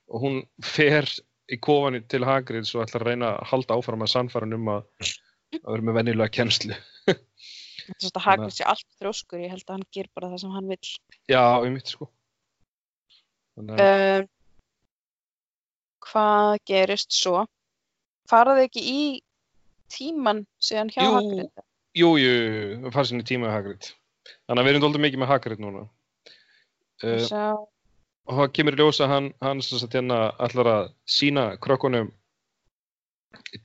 [0.09, 1.09] og hún fer
[1.49, 5.13] í kofanir til Hagrids og ætlar að reyna að halda áfram að sannfæra um að,
[5.63, 6.79] að vera með venjulega kennslu.
[7.89, 10.91] Þetta Hagrid sé allt þrjóskur, ég held að hann ger bara það sem hann vill.
[11.31, 12.11] Já, um mitt sko.
[13.57, 14.27] Þannig Uh,
[16.11, 17.45] hvað gerist svo?
[18.29, 19.01] Faraði ekki í
[19.93, 21.15] tíman síðan hjá Jú.
[21.17, 21.65] Hagrid?
[21.99, 22.35] jú, jú,
[22.85, 23.89] það fara sinni tíma með Hagrid.
[24.49, 25.83] Þannig að við erum doldið mikið með Hagrid núna.
[26.99, 27.65] Uh,
[28.29, 32.11] og það kemur í ljós að hann, hann hérna ætlar að sína krökkunum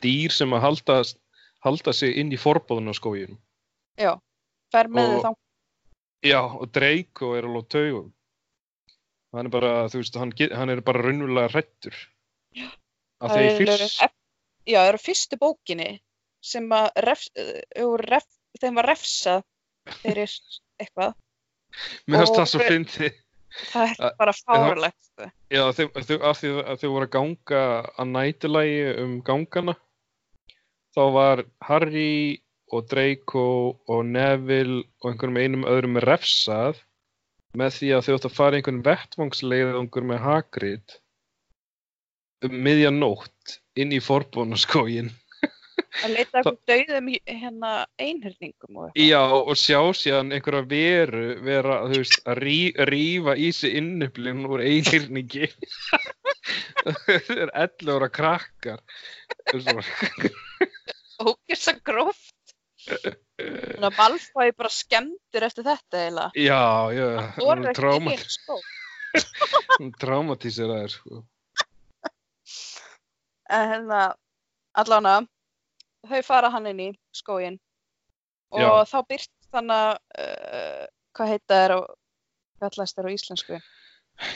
[0.04, 0.98] dýr sem að halda,
[1.66, 3.40] halda sig inn í forbóðun á skóginum.
[3.98, 4.14] já,
[4.72, 5.40] fer með Og- þau þá.
[6.24, 8.14] Já, og Draco er alveg á taugum.
[9.34, 11.96] Hann er bara, þú veist, hann, hann er bara raunverulega hrættur.
[13.24, 14.04] Það er- fyrst,
[14.64, 15.90] Já, það eru fyrstu bókinni
[16.44, 17.26] sem að ref,
[18.04, 18.28] ref,
[18.62, 19.44] þeim var refsað
[20.00, 20.32] fyrir
[20.80, 21.14] eitthvað.
[22.08, 23.18] mér finnst það svo fyndið.
[23.70, 25.10] Það er Að- bara fárlegt.
[25.52, 27.64] Já, þau, þau, af því að þau voru að ganga
[28.00, 29.76] að nætulægi um gangana.
[30.96, 33.46] Þá var Harry og Draco
[33.88, 36.80] og Neville og einhverjum einum öðrum refsað
[37.58, 40.98] með því að þau átt að fara einhvern vettvangsleiðangur með Hagrid
[42.48, 45.12] um miðja nótt inn í forbónaskógin.
[46.04, 49.08] Að leita eitthvað dauðum hérna einhyrningum og eitthvað.
[49.10, 52.58] Já, og sjá síðan einhverja veru vera, þú veist, að rí,
[52.90, 55.50] rífa í sig innublinn úr einhyrningi.
[56.84, 58.82] Það er 11 ára krakkar.
[59.50, 60.32] Það er svo-
[61.74, 62.56] að gróft.
[62.84, 66.32] Þannig að Malfoy bara skemmtur eftir þetta eiginlega.
[66.38, 66.62] Já,
[66.94, 67.06] já,
[67.38, 67.68] Það hún
[68.14, 68.58] í skó.
[69.80, 71.22] hún traumatíseraður, sko.
[73.54, 74.02] En hérna,
[74.82, 75.14] allána,
[76.10, 77.58] þau fara hann inn í skógin
[78.54, 78.70] og Já.
[78.90, 81.86] þá byrt þannig að, uh, hvað heita þær og
[82.64, 83.56] kallast þær á íslensku?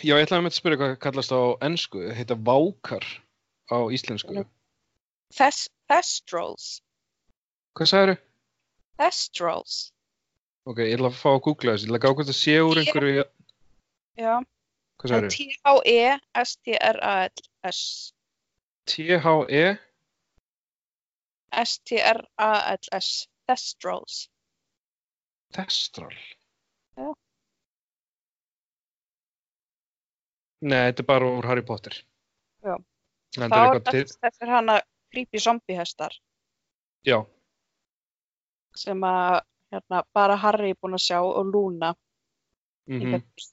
[0.02, 3.06] Já, ég ætlaði að með að spyrja hvað kallast á ennsku, heita vákar
[3.70, 4.34] á íslensku.
[5.34, 6.66] Thest Thestrals.
[7.78, 8.18] Hvað sagður
[9.00, 9.76] Thestrals.
[10.68, 12.56] Ok, ég ætla að fá að googla þessu, ég ætla að gá hvort það sé
[12.66, 13.24] úr einhverju,
[14.18, 14.34] Já,
[14.98, 17.80] hvað er sagður T-H-E-S-T-R-A-L-S.
[18.88, 19.64] T-H-E,
[21.64, 23.10] S-T-R-A-L-S.
[23.48, 24.28] Thestrals.
[25.56, 26.16] Testral.
[26.98, 27.14] Já.
[30.68, 31.96] Nei, þetta er bara úr Harry Potter.
[32.66, 32.76] Já.
[33.38, 34.78] Það er er eitthvað til, þetta þetta er hana
[35.14, 36.16] creepy zombie hestar
[37.08, 37.20] já,
[38.76, 39.42] sem að
[39.74, 41.94] hérna, bara Harry er búinn að sjá og Luna
[42.90, 43.48] mhm, þetta.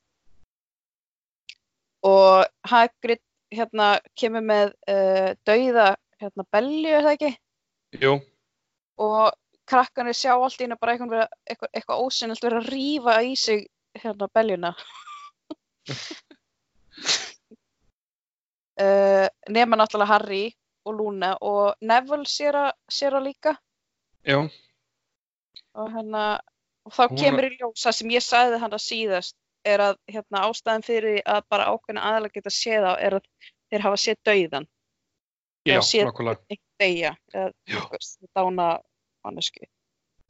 [2.05, 3.23] Og Hagrid
[3.57, 3.87] hérna
[4.19, 5.89] kemur með uh, dauða
[6.23, 7.33] hérna belju, er það ekki?
[8.03, 8.13] jú,
[9.05, 9.25] Og
[9.69, 13.61] krakkanir sjá allt í hennu bara eitthvað, eitthvað, eitthvað ósynnilegt vera að rífa í sig
[14.03, 14.71] hérna beljuna.
[18.81, 20.45] uh, nema náttúrulega Harry
[20.85, 23.55] og Luna og Neville sér að, sér að líka
[24.25, 24.39] já,
[25.75, 26.25] og hérna
[26.85, 30.45] og þá kemur í ljós það sem ég sagði hann að síðast er að hérna
[30.49, 33.29] ástæðan fyrir að bara ákveðna aðalega geta séð á er að
[33.73, 34.67] þeir hafa séð dauðan
[35.65, 37.79] já, séð nákvæmlega, eða Já.
[37.79, 38.69] eitthvað, dána
[39.25, 39.67] mannesku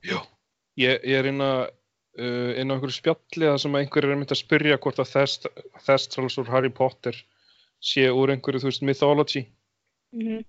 [0.04, 0.20] já.
[0.78, 1.68] Ég, ég er inn að,
[2.18, 5.46] uh, inn á einhverju spjalli það sem einhverjir er mynd að spyrja hvort að Thest,
[5.86, 7.18] Thestrals úr Harry Potter
[7.84, 9.44] sé úr einhverju, þú veist, mythology.
[10.14, 10.44] mm -hmm.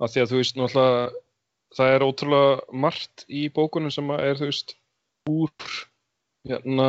[0.00, 1.10] af því að þú veist náttúrulega
[1.76, 4.76] það er ótrúlega margt í bókunum sem að er þú veist
[5.30, 5.50] úr
[6.48, 6.88] hérna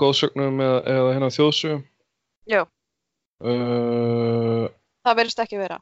[0.00, 1.84] góðsögnum eða, eða hérna þjóðsögum.
[2.48, 2.62] Já.
[3.44, 4.66] Uh,
[5.06, 5.78] Það verðist ekki vera.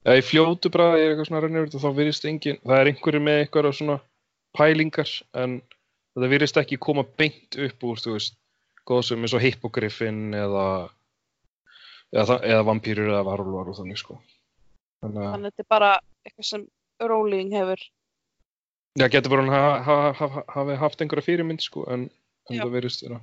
[0.00, 3.42] Já, í fljótu ég er eitthvað svona rennir þá virðist engin, það er einhverju með
[3.42, 3.98] eitthvað svona
[4.56, 5.58] pælingar en
[6.16, 8.38] það virðist ekki koma beint upp úr, þú veist,
[8.88, 10.66] góðsum eins og hippogriffin eða
[12.10, 14.18] eða, eða vampýrur eða varulvar og þannig, sko.
[15.04, 15.90] Þannig að þetta er bara
[16.26, 16.66] eitthvað sem
[17.00, 17.84] Rowling hefur.
[18.98, 22.08] Já, getur bara hann ha- ha- ha- hafi haft einhverja fyrirmynd, sko, en,
[22.50, 22.62] en Já.
[22.64, 23.20] það virðist vera.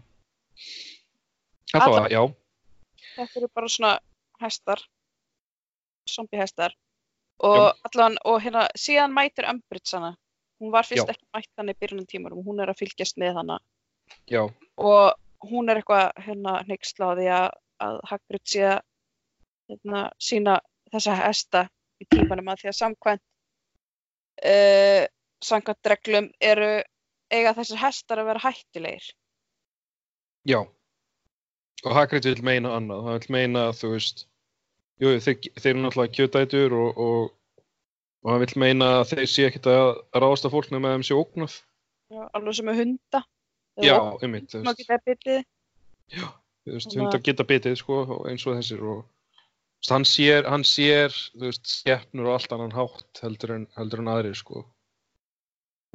[1.74, 2.22] Þetta var, já,
[3.18, 4.00] Þetta eru bara svona
[4.42, 4.82] hestar.
[6.10, 6.74] Zombie hestar.
[7.44, 10.16] Og allan, og hérna, síðan mætir Umbridge hana.
[10.62, 11.14] Hún var fyrst Já.
[11.14, 12.44] ekki mætt hann í byrjunum tímarum.
[12.46, 13.60] Hún er að fylgjast með hana.
[14.32, 15.14] já, og
[15.52, 17.50] hún er eitthvað hérna því að,
[17.84, 18.80] að Hagrid sé að
[19.70, 20.60] hérna, sína
[20.94, 23.24] þessa hesta í tímanum að því að samkvæmt
[24.46, 25.04] uh,
[25.46, 26.70] samkvæmt reglum eru
[27.32, 29.08] eiga þessir hestar að vera hættulegir
[30.48, 30.62] já.
[31.86, 34.24] Og Hagrid vil meina annað, hann vil meina, þú veist,
[34.98, 37.66] jú, þeir, þeir eru náttúrulega kjötætur og, og,
[38.26, 41.18] og hann vil meina að þeir sé ekkert að ráðast að fólk nema þeim sé
[41.20, 41.60] ógnað.
[42.10, 43.22] Já, alveg sem með hunda
[43.84, 43.94] Já,
[44.26, 48.00] einmitt, þú veist, þú veist, Þannig að- hundar geta bitið, sko,
[48.32, 49.04] eins og þessir og
[49.92, 54.10] hann sér, hann sér, þú veist, skepnur og allt annan hátt heldur en, heldur en
[54.16, 54.66] aðrir, sko.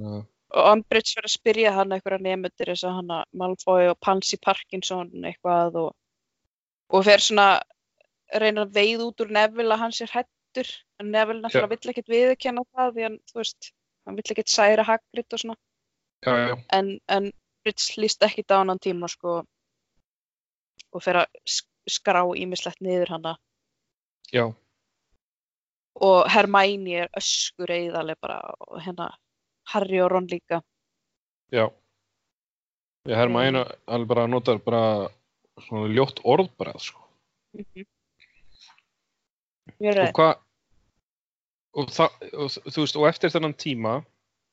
[0.01, 4.39] Já, og Umbridge verður að spyrja hann eitthvað nefndir þess að hann Malfoy og Pansy
[4.43, 5.91] Parkinson eitthvað og,
[6.93, 7.47] og fer svona
[8.33, 10.69] reynir að veið út úr Neville að hann sé hrættur
[11.01, 13.71] en Neville náttúrulega vill ekkert viðurkenna það því hann, þú veist,
[14.07, 15.59] hann vill ekkert særa Hagrid og svona.
[16.23, 19.43] Já, já, en, en Umbridge líst ekki hann tíma sko
[20.93, 23.37] og fer að sk- skrá ímislegt niður hana.
[24.33, 24.45] Já,
[26.03, 29.11] og Hermione er öskur eðaleg bara og hérna
[29.73, 30.63] Harry og Ron líka
[31.53, 31.71] já.
[33.07, 35.09] Já, Hermæna alveg bara notar bara
[35.67, 37.03] svona ljótt orð bara, sko.
[37.55, 37.87] mm
[39.83, 40.33] Mjög Og hvað,
[41.75, 41.91] og,
[42.35, 43.93] og þú veist, og eftir þennan tíma,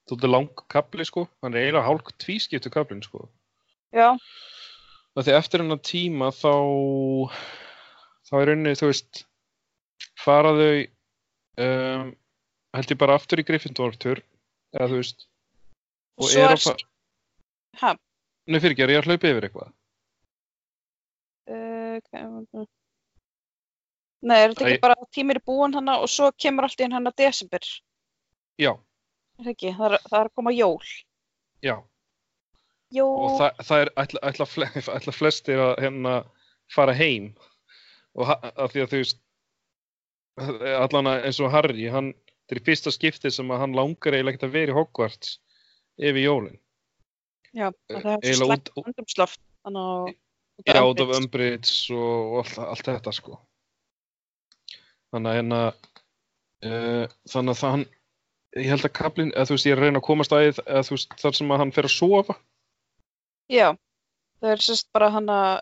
[0.08, 3.28] þú veist, lang kapli, sko, hann er eiginlega hálf tvískiptu kaplin, sko.
[3.94, 4.16] Já,
[5.18, 6.54] því eftir hennar tíma þá
[8.30, 9.24] þá er rauninni, þú veist
[10.20, 10.74] fara þau
[11.66, 12.12] um,
[12.78, 14.22] held ég bara aftur í Gryffindor-tur
[14.76, 15.26] eða þú veist
[16.20, 16.78] og svo er að fa-
[17.84, 17.92] ha,
[18.50, 19.72] Nei, fyrir ekki, er ég að hlaupa yfir eitthvað?
[21.50, 22.66] uh.
[24.20, 26.90] Nei, er þetta ekki bara að tímir er búin hana og svo kemur allt í
[26.92, 27.64] hana desember?
[28.60, 28.74] Já,
[29.40, 30.90] er ekki, það er, það er að koma jól.
[31.64, 31.76] Já.
[32.92, 34.48] Jól, og það, það er ætla, ætla,
[34.98, 36.14] ætla flestir að hérna
[36.74, 37.30] fara heim.
[38.18, 39.20] Og af því að þú veist
[40.40, 42.12] allan að eins og Harry hann,
[42.50, 45.36] þetta er fyrsta skipti sem að hann langar eiginlega ekkert að vera í Hogwarts
[46.00, 46.58] yfir jólin
[47.54, 50.18] já, það er þannig að
[50.68, 53.38] Já, út af Umbridge og, og allt, allt þetta sko.
[55.14, 55.60] Þannig að hérna,
[56.68, 57.86] uh, þannig að það hann,
[58.60, 60.98] ég held að kaplinn, eða þú veist, ég er að reyna að komast að þú
[60.98, 62.36] veist, þar sem að hann fer að sofa.
[63.50, 63.68] Já,
[64.42, 65.54] það er sérst bara hann að,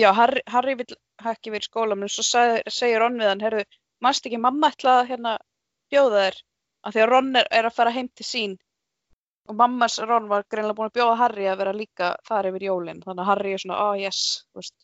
[0.00, 0.96] já, Harry, Harry vill
[1.28, 3.62] ekki verið í skóla, menn svo seg, segir Ron við hann, herru,
[4.04, 5.36] mannst ekki mamma ætla að hérna
[5.92, 6.40] bjóða þér,
[6.84, 8.56] af því að Ron er, er að fara heim til sín
[9.48, 13.00] og mammas Ron var greinlega búin að bjóða Harry að vera líka þar yfir jólin,
[13.04, 14.22] þannig að Harry er svona, oh yes,
[14.56, 14.74] veist,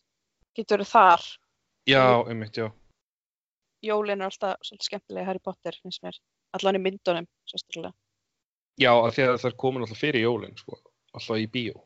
[0.57, 1.25] getur verið þar,
[1.85, 2.71] Já, einmitt, já.
[3.85, 6.17] jólin er alltaf svolítið skemmtilega Harry Potter, finnst mér,
[6.57, 7.93] allan í myndunum, sérstaklega.
[8.81, 10.79] Já, af því að það er komin alltaf fyrir jólinn, sko,
[11.13, 11.83] alltaf í bíó.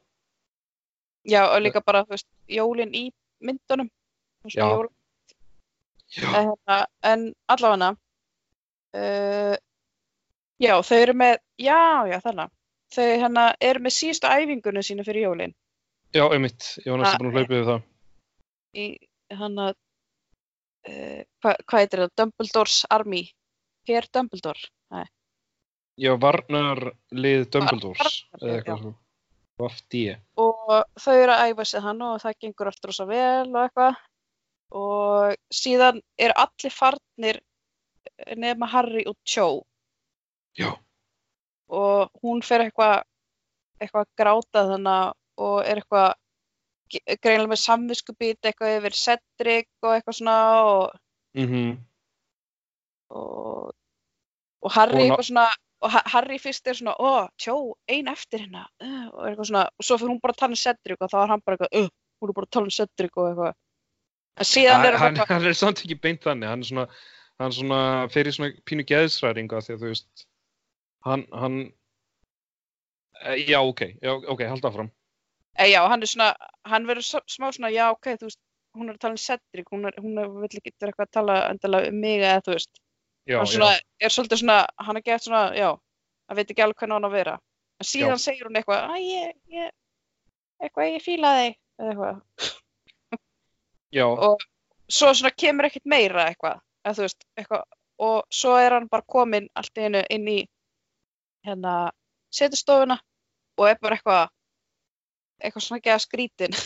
[1.28, 3.10] Já, og líka bara, þú veist, jólin í
[3.44, 3.92] myndunum,
[4.48, 4.70] Já.
[6.16, 6.30] Já.
[6.32, 7.92] en, hérna, en allavega
[8.98, 9.56] uh,
[10.62, 12.54] já, þau eru með já, já, þannig
[12.96, 15.56] þau hérna eru með síðustu æfingunum sína fyrir jólin
[16.10, 17.84] Já, einmitt, ég var næstu Ah, búin að hlaupa yfir það.
[18.74, 18.86] í
[19.40, 19.76] hann að
[20.90, 23.24] uh, hvað hva heitir það, Dumbledores Army
[23.90, 25.06] Her Dumbledore Nei.
[26.00, 28.58] Já, varnarlið Dumbledores, Varnarlið, eða já.
[28.58, 28.96] eitthvað svo.
[29.60, 29.96] Vafd
[30.40, 33.98] og þau eru að æfa sig hann og það gengur allt rosa vel og eitthvað
[34.80, 37.42] og síðan eru allir farnir
[38.40, 39.50] nema Harry og Cho
[40.58, 40.74] Já,
[41.70, 43.04] og hún fer eitthvað
[43.80, 46.10] eitthvað að gráta þannig og er eitthvað
[47.22, 51.00] greinilega með samviskubít eitthvað yfir Cedric og eitthvað svona og,
[51.38, 51.78] mhm,
[53.16, 53.72] og,
[54.66, 55.48] og Harry Og svona
[55.80, 58.66] og Ha- Harry fyrst er svona, ó, tjó, ein eftir hérna.
[58.84, 61.18] Uh, og eitthvað svona, og svo fyrir hún bara að tala um Cedric og þá
[61.22, 63.54] er hann bara eitthvað, uh, hún er bara að tala um Cedric og eitthvað.
[64.40, 66.86] En síðan er hann, hann er samt ekki beint þannig, hann er svona,
[67.40, 67.82] hann svona
[68.14, 70.26] fyrir svona pínu geðsræringa því að þú veist,
[71.08, 71.58] hann, hann,
[73.24, 74.92] eh, já, ok, já, ok, halda áfram.
[75.60, 76.30] e, já, hann er svona,
[76.66, 78.42] hann verður smá svona, já, ok, þú veist,
[78.78, 81.38] hún er að tala um Cedric, hún er, hún er, vill ekki eitthvað að tala
[81.50, 82.82] endilega um mig eða þú veist,
[83.26, 85.70] já, hann svona, er svolítið svona, hann er gett svona, já,
[86.30, 87.40] hann veit ekki alveg hvernig á hann að vera.
[87.80, 88.24] En síðan Já.
[88.28, 89.70] segir hún eitthvað, að ég, ég,
[90.60, 92.50] eitthvað, ég fíla þig, eða eitthvað.
[93.96, 94.44] já, Og
[94.90, 97.64] svo svona kemur ekkert meira eitthvað, eða þú veist, eitthvað,
[98.00, 100.40] og svo er hann bara kominn allt í einu inn í,
[101.48, 101.74] hérna,
[102.34, 103.00] setustofuna
[103.60, 104.30] og er bara eitthvað,
[105.44, 106.58] eitthvað svona ekki að skrítin.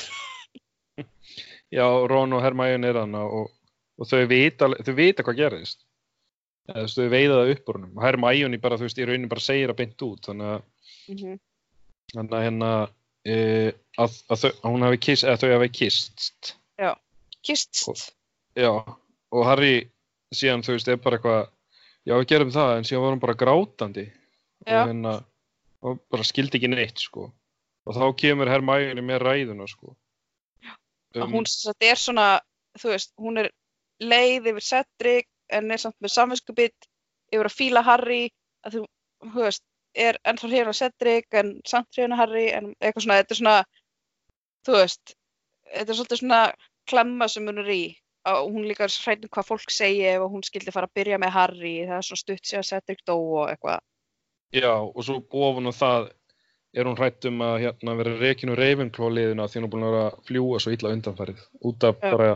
[1.78, 3.50] já, Ron og Hermione er hann og,
[3.98, 5.86] og þau vita, þau vita hvað gerðist.
[6.70, 8.04] Eða, þau veiða það upp úr húnum.
[8.04, 10.70] Hermione bara, þú veist, í rauninni bara segir það beint út, þannig að,
[11.04, 11.40] Mhm.
[12.14, 12.68] þannig að hérna,
[13.28, 13.34] e,
[14.00, 16.30] að, að, að hún hafi kist, eða þau hafi kist.
[17.44, 18.14] Kist,
[18.56, 19.90] Já, og Harry
[20.38, 21.42] síðan, þú veist, er bara eitthvað,
[22.04, 24.06] já, við gerum það, en síðan var hann bara grátandi.
[24.64, 24.78] Já.
[24.80, 25.16] Og hérna,
[25.84, 27.28] og bara skildi ekki neitt, sko.
[27.84, 29.96] Og þá kemur Hermione með ræðuna, sko.
[31.14, 32.28] að hún sem sagt er svona,
[32.80, 33.52] þú veist, hún er
[34.02, 36.74] leið yfir Cedric en er samt með samvinskupið
[37.34, 38.24] yfir að fíla Harry,
[38.66, 38.84] að þú,
[39.28, 43.40] þú veist, er ennþá af Cedric en samt af Harry en eitthvað svona, þetta er
[43.42, 43.58] svona,
[44.66, 45.16] þú veist,
[45.74, 46.42] þetta er svolítið svona
[46.90, 47.84] klemma sem hún er í
[48.24, 51.74] hún líka er hrættum hvað fólk segi ef hún skildi fara að byrja með Harry,
[51.88, 53.84] það er svona stutt síðan Cedric dó og eitthvað.
[54.54, 56.12] Já, og svo ofan á það
[56.74, 59.86] er hún hrætt um að hérna, vera rekin úr Ravenclaw liðina því hún er búin
[59.88, 61.44] að vera að fljúa svo illa undanfærið.
[61.70, 62.30] Út af bara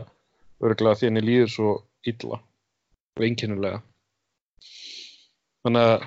[0.62, 1.72] örgulega því henni líður svo
[2.06, 3.80] illa og einkennulega.
[5.66, 6.06] Þannig að,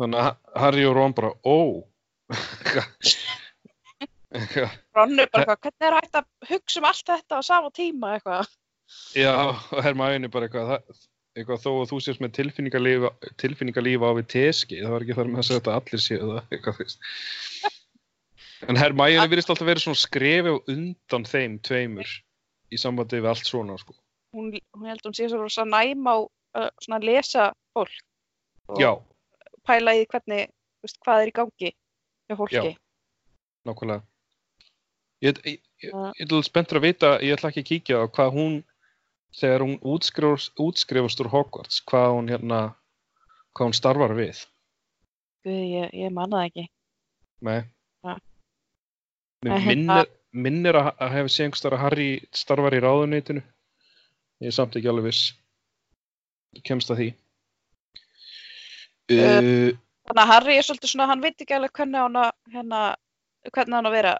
[0.00, 0.30] þannig að
[0.62, 1.58] Harry og Ron bara, ó.
[4.96, 8.16] Ron er bara eitthvað, hvernig er hægt að hugsa um allt þetta á sama tíma
[8.16, 8.48] eitthvað?
[9.16, 9.34] Já,
[9.72, 11.00] og Hermione bara eitthvað,
[11.36, 13.08] eitthvað þó að þú sést með tilfinningalíf,
[13.40, 16.20] tilfinningalíf á við teski, það var ekki þar með að segja þetta að allir séu
[16.22, 17.12] það, eitthvað veist.
[18.68, 22.16] En Hermione virðist alltaf verið svona skrefi á undan þeim tveimur
[22.68, 23.96] í sambandi við allt svona, sko.
[24.36, 28.04] Hún, hún held hún sé svo næm á uh, svona að lesa fólk
[28.68, 28.90] og Já,
[29.68, 30.50] pæla í hvernig,
[30.84, 31.70] veist, hvað er í gangi
[32.28, 32.72] hjá fólki.
[32.74, 32.78] Já.
[33.68, 34.04] nákvæmlega.
[35.24, 35.40] Ég,
[35.82, 38.58] er spenntur að vita, ég ætla ekki að kíkja á hvað hún,
[39.36, 42.60] þegar hún útskrifast, útskrifast úr Hogwarts, hvað hún hérna,
[43.56, 44.44] hvað hún starfar við.
[45.46, 46.66] Guð, ég, ég manna það ekki.
[47.48, 47.60] Nei.
[49.46, 53.42] Minnir, minnir að, að hefði séð einhverstaðar að Harry starfar í ráðuneytinu.
[54.42, 55.28] Ég er samt ekki alveg viss.
[56.66, 57.08] Kemst að því.
[59.08, 59.70] Uh,
[60.08, 62.82] Þannig að Harry er svolítið svona, hann veit ekki alveg hvernig hann að, hérna,
[63.52, 64.12] hvernig hann að vera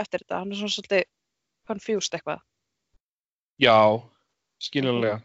[0.00, 0.40] eftir þetta.
[0.42, 1.04] Hann er svona svolítið
[1.68, 2.42] confused eitthvað.
[3.58, 3.76] já,
[4.62, 5.20] skiljanlega.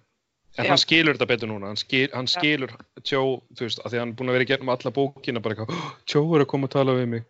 [0.54, 0.70] En Já.
[0.70, 1.72] hann skilur þetta betur núna.
[1.72, 2.36] Hann, skil, hann Já.
[2.38, 3.22] skilur Tjó,
[3.58, 5.56] þú veist, af því að hann er búin að vera í gegnum alla bókina bara
[5.56, 7.24] eitthvað, "Oh, Tjó er að koma að tala við mig.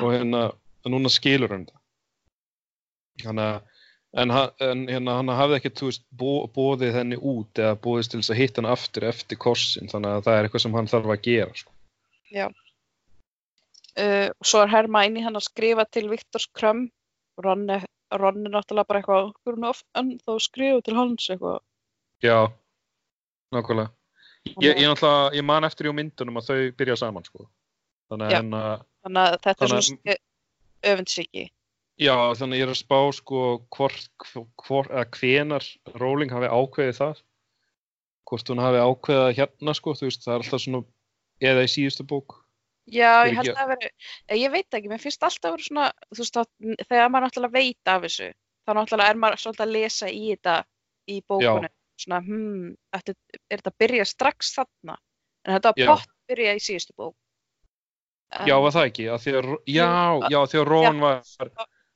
[0.00, 0.52] Og hérna,
[0.86, 1.80] núna skilur hann þetta.
[3.22, 3.62] Þannig að
[4.16, 8.32] En, en hérna, hann hafði þú veist, bó, bóðið henni út eða bóðist til þess
[8.32, 11.26] að hitta hann aftur eftir korsin þannig að það er eitthvað sem hann þarf að
[11.26, 11.74] gera sko.
[13.96, 16.86] Uh, svo er Hermione hann að skrifa til Viktors Krum.
[17.44, 21.60] Ron er, Ron er náttúrulega bara eitthvað, of, en þá skrifa til hans eitthvað.
[22.22, 22.38] Já,
[23.52, 23.90] nákvæmlega
[24.62, 25.02] ég, ég,
[25.34, 27.48] ég man eftir í myndunum að þau byrja saman sko.
[28.10, 28.36] þannig Já.
[28.38, 28.60] hérna
[29.06, 30.16] Þannig að þetta er Þannig að- svona
[30.86, 31.44] öfundsviki.
[31.98, 33.40] já, þannig að ég er að spá sko,
[33.74, 34.08] hvort,
[34.62, 35.64] hvort, eða hvenar
[35.98, 37.22] Rowling hafi ákveðið það
[38.26, 40.84] hvort hún hafi ákveðið hérna sko, veist, það er alltaf svona
[41.40, 42.38] eða í síðustu bók
[42.86, 43.88] Já, ég held að það veri,
[44.28, 46.36] eh, ég veit ekki, mér finnst alltaf að vera svona, þú veist,
[46.86, 48.28] þegar maður náttúrulega veit af þessu,
[48.62, 50.54] þá náttúrulega er maður svolítið að lesa í þetta
[51.10, 53.14] í bókunum, svona, hmm, ætli,
[53.50, 54.98] er þetta að byrja strax þarna?
[55.46, 55.86] En þetta Já.
[55.86, 57.16] var pott byrja í síðustu bók.
[58.36, 59.08] En- Já, var það ekki?
[59.10, 59.90] Að að, já,
[60.30, 61.22] já, því að Ron var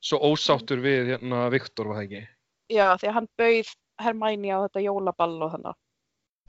[0.01, 2.27] svo ósáttur við hérna Viktor, var það ekki?
[2.71, 5.75] Já, því að hann bauð Hermæni á þetta jólaball og þannig.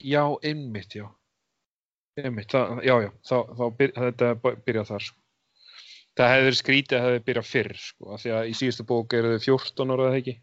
[0.02, 1.06] Já, einmitt, já.
[2.20, 5.06] Einmitt, það, já, já, þá, þá byr, þetta byrjað þar.
[5.08, 5.18] sko.
[6.12, 8.84] Það hefði verið skrítið að það hefði byrjað fyrr, sko, af því að í síðustu
[8.90, 10.34] bók eru þau 14 ára, eða ekki?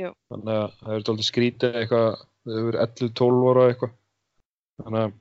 [0.00, 0.10] Jú.
[0.32, 3.94] Þannig að það hefur dálítið skrítið eitthvað, þau hefur verið 11-12 ára eitthvað.
[4.80, 5.16] Þannig að,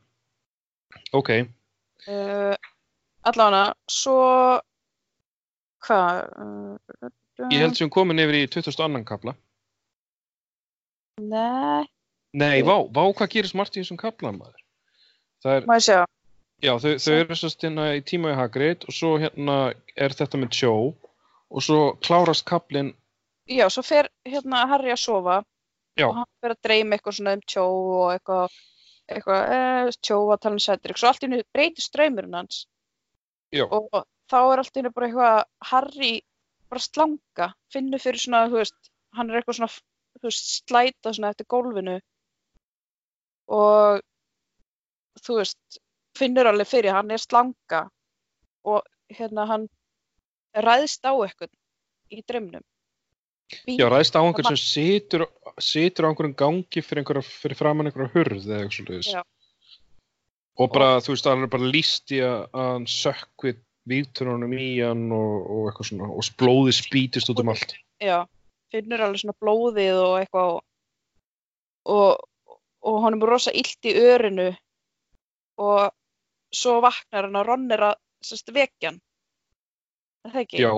[1.19, 1.31] ok,
[2.07, 2.55] Uh,
[3.27, 4.15] allavega, svo,
[5.83, 6.21] hvað?
[6.39, 7.09] Uh,
[7.51, 9.03] ég held sem komin yfir í 22.
[9.07, 9.35] kapla.
[11.19, 11.83] Nei,
[12.39, 14.63] Nei, vá, vá, hvað gerist þessum kaplan, maður?
[15.47, 15.63] Er.
[16.59, 19.59] Já, þau, þau eru sérst hérna í tíma í Hagrid og svo hérna
[19.95, 20.89] er þetta með Joe
[21.49, 22.91] og svo klárast kaplinn,
[23.49, 25.39] Já, svo fer hérna Harry að sofa
[25.97, 26.05] Já.
[26.07, 28.57] og hann fer að dreyma eitthvað svona um Tjó og eitthvað,
[29.09, 32.59] eitthvað eh, Tjó að tala um Cedric, svo allt í hennu breytist draumurinn hans.
[33.55, 35.39] Já, og þá er allt í hennu bara eitthvað
[35.71, 36.11] Harry
[36.69, 39.71] bara slanga, finnur fyrir svona, þú veist, hann er eitthvað svona,
[40.21, 41.97] veist, slæta svona eftir gólfinu.
[43.49, 44.03] Og
[45.25, 45.79] þú veist,
[46.17, 47.85] finnur alveg fyrir, hann er slanga
[48.67, 49.67] og hérna hann
[50.53, 51.51] ræðst á eitthvað
[52.13, 52.65] í drömmnum.
[53.65, 55.25] Já, ræðst á einhvern sem situr,
[55.57, 59.11] situr á einhverjum gangi fyrir, einhverja, fyrir framann einhverja hurð eða eitthvað svolítið.
[59.17, 59.21] Já.
[60.59, 63.55] Og bara, þú veist, hann er bara líst í að hann sökkvi
[63.89, 67.73] vítunum í hann og, og eitthvað svona og blóði spítist út um allt.
[68.03, 68.19] Já,
[68.73, 70.59] finnur alveg svona blóðið og eitthvað og,
[71.95, 74.51] og, og hann er rosa illt í örinu
[75.59, 75.91] og
[76.55, 79.01] svo vaknar hann að Ron er að sérst, vekja hann.
[80.25, 80.61] Er það ekki?
[80.63, 80.71] Já,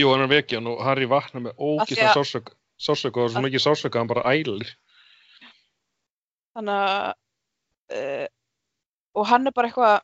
[0.00, 3.42] jú, hann er vekjan og Harry vaknar með ógist að- að sársöka sársöka og svo
[3.44, 4.70] mikið sársöka að hann bara ælir.
[6.56, 7.10] Þannig að
[7.96, 8.28] uh,
[9.20, 9.98] og hann er bara eitthvað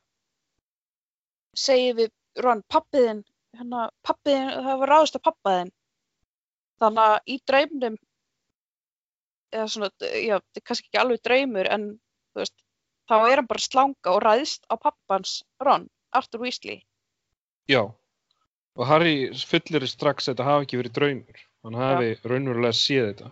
[1.56, 2.10] segir við
[2.44, 3.22] Ron, pappiðinn
[3.56, 5.70] hérna, pappiðinn, það var ráðist að pappaðinn
[6.82, 7.94] þannig að í draumnum
[9.56, 11.86] eða svona, já, þetta er kannski ekki alveg draumur en
[12.34, 12.56] þú veist,
[13.11, 16.82] þá er hann bara slanga og ræðist á pappans Ron, Arthur Weasley
[17.66, 17.82] Já,
[18.78, 21.44] og Harry fullir strax að þetta hafi ekki verið draumur.
[21.66, 23.30] Hann hafi raunverulega séð þetta.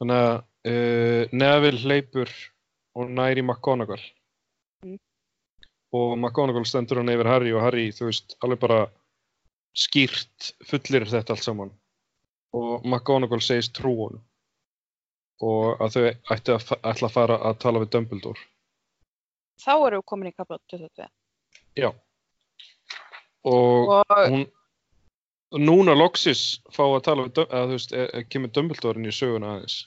[0.00, 0.32] Þannig að
[0.72, 2.32] uh, Neville hleypur
[3.00, 4.02] og næri McGonagall.
[4.84, 4.98] Mm.
[5.96, 8.80] Og McGonagall stendur hann yfir Harry og Harry, þú veist, alveg bara
[9.76, 11.72] skýrt fullir þetta allt saman.
[12.56, 14.24] Og McGonagall segist trú honum.
[15.40, 16.02] Og að þau
[16.36, 18.40] ætti að ætla að fara að tala við Dumbledore.
[19.60, 21.08] þá erum við komin í kapla 22
[21.80, 21.90] Já.
[23.44, 24.44] Og og hún
[25.64, 29.14] núna loksis fá að tala við, eða þú veist, e- e- kemur Dumbledore inn í
[29.16, 29.86] söguna aðeins.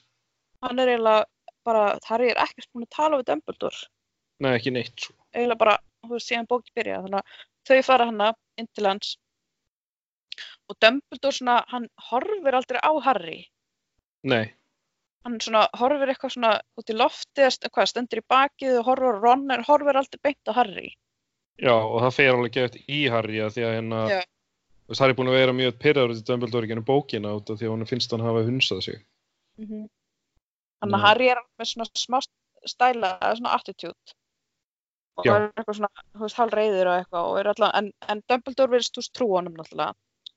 [0.63, 1.25] hann er eiginlega
[1.65, 3.87] bara, Harry er ekkert búin að tala við Dumbledore
[4.39, 5.13] Nei, ekki neitt svo.
[5.35, 7.25] eiginlega bara, þú veist, síðan bókið byrja þannig að
[7.69, 9.17] þau fara hana inn til hans
[10.69, 13.39] og Dumbledore svona, hann horfir aldrei á Harry
[14.23, 14.53] Nei,
[15.23, 19.47] hann svona horfir eitthvað svona út í lofti eða stendur í bakið og horfir Ron
[19.55, 20.91] en horfir aldrei beint á Harry
[21.57, 24.03] já, og það fer alveg gett í Harry að því að hérna,
[24.99, 27.75] Harry er búin að vera mjög pyrraður til Dumbledore ennum bókina út af því að
[27.75, 29.03] hún finnst hann hafa hunsað sig.
[29.57, 29.87] mm
[30.83, 31.05] þannig að.
[31.07, 32.19] Harry er með svona smá
[32.67, 34.15] stæla, eða svona attitude
[35.13, 35.33] og Já.
[35.35, 38.95] er eitthvað svona, þú veist, hálfreiður og eitthvað og er allan, en, en Dumbledore verðist
[38.95, 39.93] þú veist trú honum náttúrulega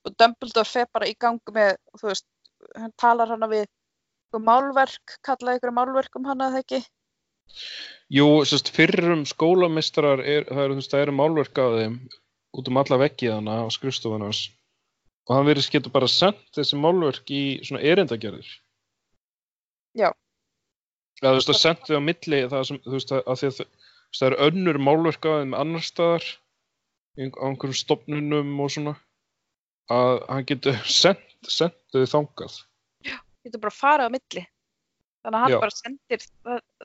[0.06, 2.26] og Dumbledore fer bara í gang með, þú veist,
[2.76, 3.64] hann talar hana við
[4.36, 6.80] eitthvað málverk, kallaði ykkur málverk um hana, eða ekki?
[8.12, 11.96] Jú, sérst, fyrrum skólamistrar, er, það eru, þú veist, það eru málverk af þeim
[12.56, 14.50] út um alla veggið hana á skrifstofan hans
[15.26, 18.46] og hann verðist getur bara sendt þessi málverk í svona erindagerðir.
[19.96, 20.12] Já.
[21.22, 23.48] Eða þú veist, það sendt þau á milli það sem, þú veist, að, að því
[23.48, 23.58] að
[24.16, 26.28] það eru önnur málverk af þeim annar staðar
[27.16, 28.94] á einhverjum stofnunum og svona
[29.90, 30.78] að hann getur
[31.56, 32.60] þau þangað.
[33.46, 34.44] Getur bara farið á milli.
[35.26, 35.60] Þannig að hann Já.
[35.62, 36.26] bara sendir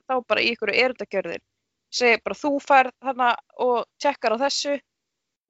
[0.08, 1.42] þá bara í ykkur erindagjörðir.
[1.92, 3.28] Segir bara þú færð hana
[3.62, 4.78] og tjekkar á þessu.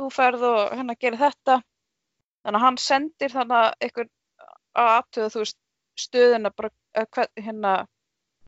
[0.01, 1.61] Þú færð og hérna gerir þetta.
[2.43, 4.09] Þannig að hann sendir þannig að ykkur
[4.83, 5.59] að aðtöða þú veist
[6.03, 6.71] stöðuna bara
[7.39, 7.73] hérna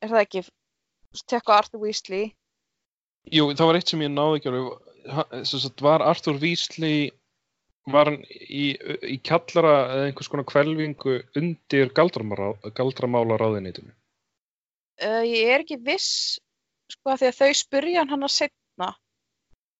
[0.03, 0.43] er það ekki
[1.29, 2.33] tekka Arthur Weasley.
[3.33, 7.09] Jú, það var eitt sem ég náði ekki alveg, var Arthur Weasley,
[7.91, 8.73] var hann í,
[9.05, 13.91] í kjallara eða einhvers konar kvelvingu undir galdramála- galdramálaráðinitinu?
[15.05, 16.39] uh, ég er ekki viss
[16.91, 18.89] sko að því að þau spurja hann hann að setna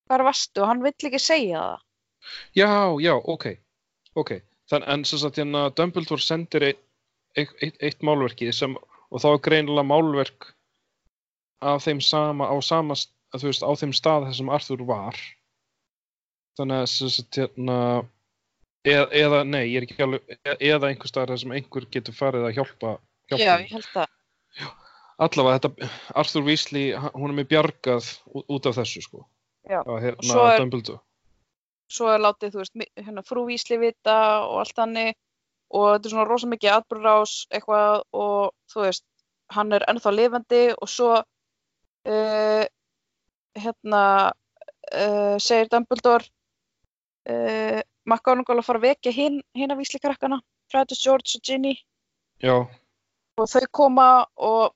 [0.10, 1.82] hvar varstu og hann vill ekki segja það
[2.58, 3.46] Já, já, ok,
[4.18, 4.32] ok.
[4.70, 6.80] Þann, en sem sagt, hérna, Dumbledore sendir eitt,
[7.38, 8.74] eitt, eitt, málverki sem,
[9.14, 10.48] og þá er greinilega málverk
[11.62, 12.98] af þeim sama, á sama,
[13.44, 15.20] veist, á þeim stað þar sem Arthur var.
[16.56, 17.78] Þannig að, sem sagt, hérna,
[18.88, 22.46] eða, eða, nei, ég er ekki alveg, e- eða einhver þar sem einhver getur farið
[22.48, 22.94] að hjálpa,
[23.32, 24.12] hjálpa já, ég held það
[25.26, 25.90] Allavega, þetta,
[26.20, 29.22] Arthur Weasley, hún er með bjargað út, af þessu, sko.
[29.64, 31.00] Já, Að, hérna, svo er- Dumbledore.
[31.92, 35.14] svo er látið, þú veist, hérna, frú Vísli vita og allt hannig
[35.72, 39.06] og þetta er svona rosa mikið atbyrðrás eitthvað og þú veist,
[39.56, 42.66] hann er ennþá lifandi og svo uh,
[43.56, 44.02] hérna
[44.92, 46.28] uh, segir Dumbledore
[47.32, 51.76] uh, McGonagall að fara að vekja hinn hin að Vísli krakkana, Fredus, George og Ginny.
[52.44, 52.58] Já,
[53.40, 54.74] og þau koma og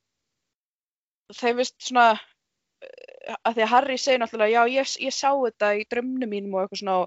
[1.36, 5.74] þau veist svona uh, að því að Harry segir náttúrulega já ég, ég sá þetta
[5.78, 7.00] í drömnum mínum og eitthvað svona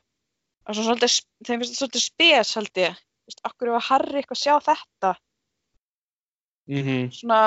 [0.63, 4.21] og svona svolítið, þeim finnst þetta svolítið spes held ég, Þú veist, akkur var Harry
[4.21, 5.11] eitthvað að sjá þetta?
[6.71, 7.11] Mhm.
[7.11, 7.41] svona,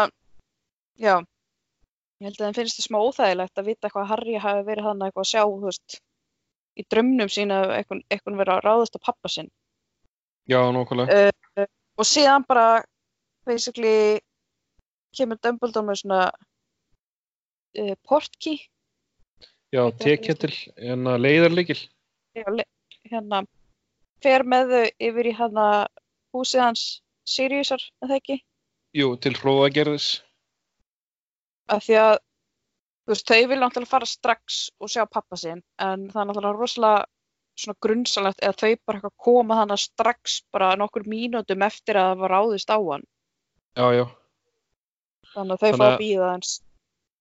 [0.99, 1.15] já.
[2.19, 4.87] Ég held að þeim finnst það smá óþægilegt að vita eitthvað að Harry hafi verið
[4.87, 5.97] hann eitthvað að sjá þú veist,
[6.75, 9.49] í drömnum sína eitthvað, eitthvað verið að ráðast á pappa sinn
[10.49, 11.29] Já, nákvæmlega.
[11.57, 11.67] uh,
[11.97, 12.83] og síðan bara
[13.47, 14.19] basically
[15.15, 16.21] kemur Dumbledore með svona
[17.79, 18.59] uh, portkey
[19.75, 21.79] Já, en að leiðarleikil.
[22.37, 22.67] Já, le-
[23.09, 23.41] hérna
[24.23, 25.65] fer með þau yfir í hérna
[26.35, 26.83] húsið hans
[27.27, 28.37] Siriusar, er það ekki?
[28.95, 30.07] Jú, til hróðagerðis.
[31.73, 32.13] Af því að
[33.09, 37.05] veist, þau vilja náttúrulega fara strax og sjá pappa sinn en það er náttúrulega rosalega
[37.55, 42.35] svona grunnsalegt eða þau bara koma þannig strax bara nokkur mínútum eftir að það var
[42.35, 43.05] ráðist á hann
[43.75, 44.05] Já, já,
[45.33, 46.55] þannig að þau Þannig fá að býða eins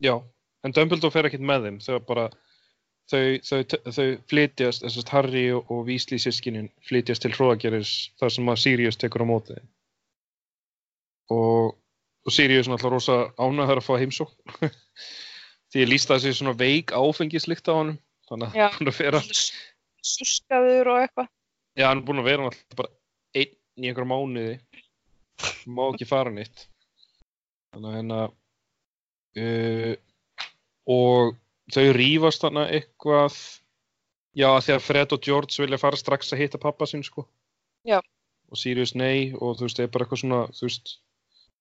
[0.03, 0.17] já.
[0.65, 1.79] En Dumbledore fer ekkert með þeim.
[1.85, 2.25] Þau bara,
[3.13, 8.35] þau, þau, þau flytjast, þess að Harry og, og Weasley sískinin flytjast til hróðagerðis þar
[8.37, 9.59] sem að Sirius tekur á móti.
[11.35, 11.77] Og,
[12.25, 14.57] og Sirius er náttúrulega rosa ánægður að fá heimsókn.
[15.75, 17.97] Því ég líst það sér svona veik áfengislikt á honum.
[18.31, 19.23] Þannig að hann er búinn að vera,
[20.05, 21.33] Súskaður og eitthvað
[21.75, 22.93] já, hann er búin að vera náttúrulega bara
[23.35, 24.55] einn í einhverja mánuði.
[25.67, 26.67] Má ekki fara nýtt.
[27.75, 28.19] Þannig að hérna,
[29.43, 29.95] uh,
[30.95, 31.35] og
[31.75, 33.39] þau rífast þarna eitthvað,
[34.39, 37.27] já, því að Fred og George vilja fara strax að hitta pappa sinn, sko.
[37.89, 37.99] Já.
[38.53, 40.95] Og Sirius nei, og þú veist, það er bara eitthvað svona, þú veist,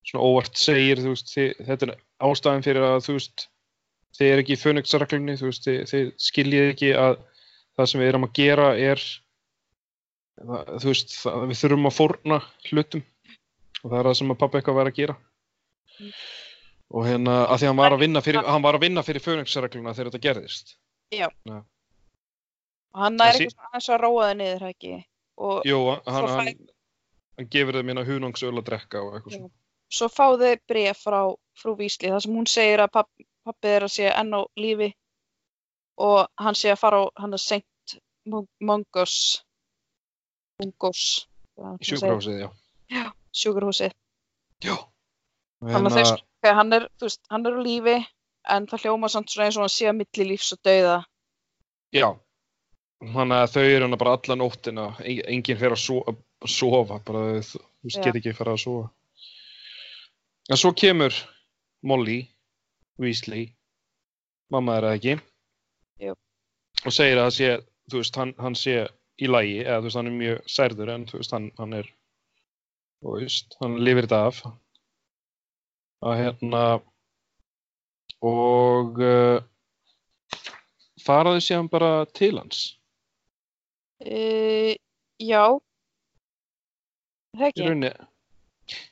[0.05, 1.95] svona óvart segir, þú veist, þetta er
[2.27, 3.47] ástæðan fyrir að, þú veist,
[4.17, 4.61] þið er ekki í
[5.47, 7.17] veist, þið, þið skiljið ekki að
[7.73, 9.03] það sem við erum að gera er,
[10.37, 12.39] það, þú veist, það, við þurfum að fórna
[12.69, 13.03] hlutum
[13.83, 15.17] og það er það sem að pappa eitthvað væri að gera.
[16.93, 19.23] Og hérna, að því að hann var að vinna fyrir, hann var að vinna fyrir
[19.23, 20.75] fönixregluna þegar þetta gerðist.
[22.93, 24.95] og hann er eitthvað svona að róa þau niður, það ekki
[25.43, 26.49] og Jú, hann, Svo hann,
[27.39, 29.37] hann gefur þeim hérna hunungsöl að drekka og eitthvað Já.
[29.39, 29.53] svona.
[29.97, 31.19] svo fá þau bref frá
[31.61, 33.09] frú Vísli þar sem hún segir að papp,
[33.45, 34.89] pappi er að sé enn á lífi
[36.03, 37.97] og hann sé að fara á hann að seint
[38.63, 39.15] Mungos
[40.61, 41.03] Mungos
[41.83, 42.39] Sjúkrahúsið,
[42.89, 43.03] já.
[43.35, 43.91] sjúkurhúsið
[44.63, 44.73] Já.
[44.79, 47.95] Og þannig að Hérna, þeir, hann, er, veist, hann er á lífi
[48.53, 50.95] en það hljóma samt svona eins og hann sé að milli lífs og dauða
[51.93, 52.07] já.
[53.03, 56.13] Þannig að þau eru hérna bara alla nóttina, en- enginn fer að sofa,
[56.43, 58.89] að sofa bara þú veist, get ekki fara að sofa.
[60.49, 61.13] En svo kemur
[61.83, 62.21] Molly,
[63.01, 63.47] Weasley,
[64.53, 65.15] mamma er það ekki,
[66.03, 66.15] Jú.
[66.85, 67.49] og segir að sé,
[67.93, 68.75] veist, hann, hann sé
[69.21, 71.89] í lagi, eða veist, hann er mjög særður, en veist, hann, hann er,
[73.61, 74.43] hann lifir þetta af.
[76.03, 76.63] Að hérna,
[78.23, 79.41] og uh,
[81.03, 82.63] faraðu síðan bara til hans.
[84.03, 84.75] e,
[85.19, 85.43] já
[87.33, 87.93] það Í ekki rauninni.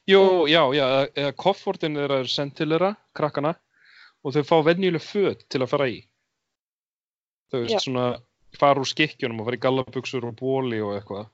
[0.09, 0.21] Jú,
[0.51, 0.85] já, já,
[1.15, 3.53] eða koffortin þeirra er sendt til þeirra, krakkana,
[4.23, 6.01] og þau fá venjuleg föt til að fara í.
[7.51, 7.79] Þau veist, Já.
[7.85, 8.05] svona,
[8.59, 11.29] fara úr skikkjunum og fara í gallabuxur og bóli og eitthvað.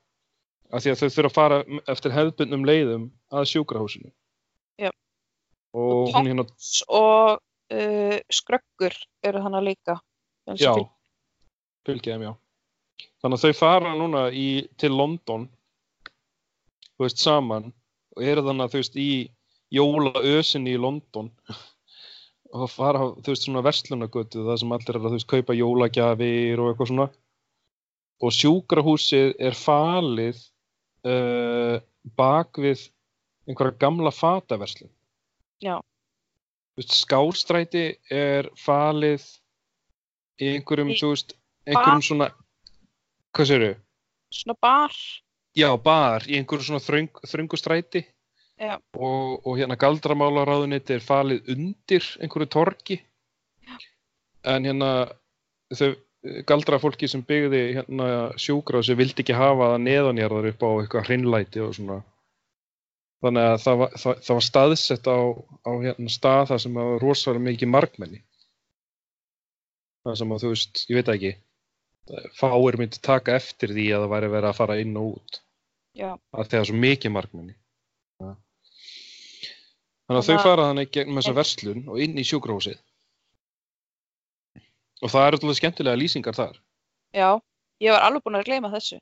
[0.74, 1.60] Af því að þau þurfa að fara
[1.94, 4.12] eftir hefðbundnum leiðum að sjúkrahúsinu.
[4.82, 4.92] Já.
[5.78, 6.46] Og hún hérna,
[6.88, 10.00] og uh, skröggur eru hana líka
[10.56, 10.92] já, fylg-
[11.88, 12.34] fylgja þeim, já.
[13.22, 15.48] Þannig að þau fara núna í, til London,
[16.98, 17.72] þú veist, saman
[18.16, 19.10] og eru þannig að þú veist í
[19.78, 21.32] jólaösinni í London
[22.56, 26.62] og fara, þú veist, svona verslunagötu það sem allir er að, þú veist, kaupa jólagjafir
[26.62, 27.08] og eitthvað svona
[28.18, 30.40] og sjúkrahúsið er falið
[31.06, 31.78] uh,
[32.18, 32.88] bak við
[33.48, 34.92] einhverja gamla fataverslun
[35.64, 35.80] Já.
[36.78, 39.24] Skástræti er falið
[40.38, 41.34] í einhverjum, Í þú veist,
[41.66, 42.28] einhverjum svona
[43.34, 43.72] hvað séru?
[44.34, 44.94] svona bar
[45.58, 48.17] Já, bar í einhverjum svona þröng, þröngu stræti Já.
[48.58, 53.00] Og, og hérna galdramálaráðuniti er falið undir einhverju torgi.
[54.48, 54.92] En hérna
[55.76, 55.94] þau
[56.50, 58.08] galdrafólki sem byggði hérna
[58.42, 62.00] sjúkrahúsi vildi ekki hafa það neðanjarðar upp á eitthvað hreinlæti og svona.
[63.26, 65.20] Þannig að það var, það, það var staðsett á,
[65.66, 68.20] á hérna stað þar sem það var rosalega mikið markmenni.
[70.06, 71.34] Það sem að þú veist, ég veit ekki
[72.38, 75.42] fáir myndi taka eftir því að það væri verið að fara inn og út.
[75.98, 77.58] Já, að það er svo mikið markmenni
[80.08, 82.78] þannig að þau að- fara þannig gegnum þessa verslun og inn í sjúkrahúsið.
[85.04, 86.56] Og það eru alltaf skemmtilega lýsingar þar.
[87.14, 87.30] Já
[87.84, 88.98] ég var alveg búin að gleyma þessu.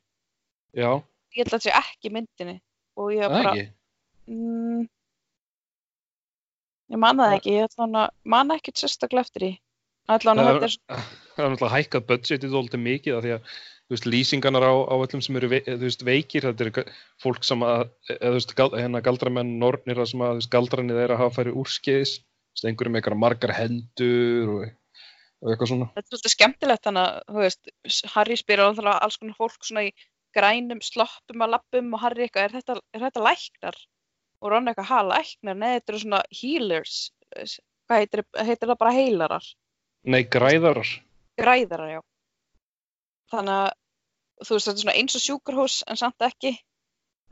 [0.75, 0.89] Já,
[1.31, 2.57] ég held að þetta sé ekki myndinni.
[2.97, 3.69] Og ég það var bara ekki?
[4.27, 4.81] Mm,
[6.91, 7.53] ég man það Það- ekki.
[7.55, 9.51] Ég ætla að man ekkert sérstaklega eftir því.
[10.05, 10.75] Að það er,
[11.35, 13.55] það náttúrulega hækkað budgetið alltaf mikið af því að
[13.91, 16.85] veist, lýsingarnar á, á öllum sem eru þú veist, veikir, þetta eru
[17.21, 17.85] fólk sem að,
[18.23, 22.17] veist, gal, hérna galdramenn nornir að sem að, veist, galdranir þeirra hafa færið úrskeiðis,
[22.65, 24.65] einhverjum eitthvað margar hendur og,
[25.43, 27.73] og eitthvað svona þetta er svolítið skemmtilegt þannig að þú veist,
[28.15, 29.93] Harry spyrir alls konar fólk svona í
[30.35, 33.77] grænum sloppum að lappum og Harry eitthvað, er þetta, er þetta læknar?
[34.43, 35.59] Og Ron eitthvað, ha, læknar?
[35.61, 36.97] Nei, þetta eru svona healers.
[37.85, 39.47] Hvað heitir, heitir það bara heilarar?
[40.05, 40.91] Nei, græðarar.
[41.39, 42.01] Græðarar, já.
[43.33, 43.69] Þannig að,
[44.45, 46.53] þú veist, þetta er svona eins og sjúkarhús en samt ekki.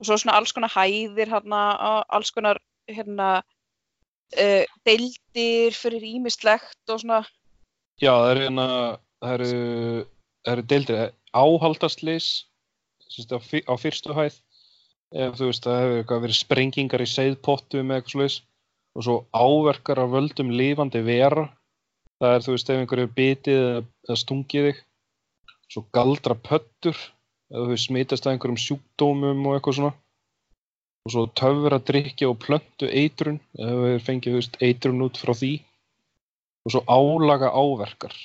[0.01, 1.61] Og svo svona alls konar hæðir, hérna,
[2.09, 3.29] alls konar, hérna,
[4.37, 7.21] uh, deildir fyrir ímislegt og svona.
[8.01, 8.67] Já, það eru hérna,
[9.21, 9.51] það eru,
[10.43, 12.31] það eru deildir áhaldastlýs
[13.13, 14.39] á, á fyrstu hæð
[15.13, 18.37] ef þú veist, það hefur verið sprengingar í seiðpottum eða eitthvað slúðis
[18.93, 21.45] og svo áverkar af völdum lifandi vera
[22.21, 24.81] það er, þú veist, ef einhverju bitið eða stungið þig
[25.73, 26.97] svo galdra pöttur
[27.53, 29.93] eða þú smitast að einhverjum sjúkdómum og eitthvað svona.
[31.03, 35.33] Og svo töfur að drikja og plöntu eitrun eða þú fengið, veist, eitrun út frá
[35.35, 35.53] því.
[36.63, 38.15] Og svo álaga áverkar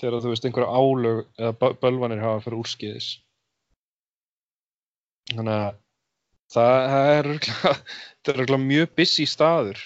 [0.00, 3.10] þegar þú veist, einhverju álög eða bölvanir hafa fyrir úrskiðis
[5.30, 5.78] þannig að
[6.50, 9.80] það er örgulega mjög busy staður.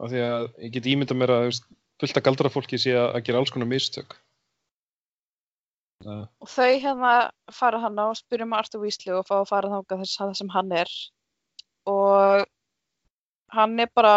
[0.00, 1.60] Af því að ég get ímynda mér að
[2.00, 4.16] fullt að galdra fólki sé að gera alls konar mistök
[6.04, 6.26] það.
[6.40, 7.14] og þau hérna
[7.52, 10.34] fara hann á og spyrja um Artur Weasley og fá að fara þánga þess að
[10.40, 10.92] sem hann er
[11.90, 12.46] og
[13.56, 14.14] hann er bara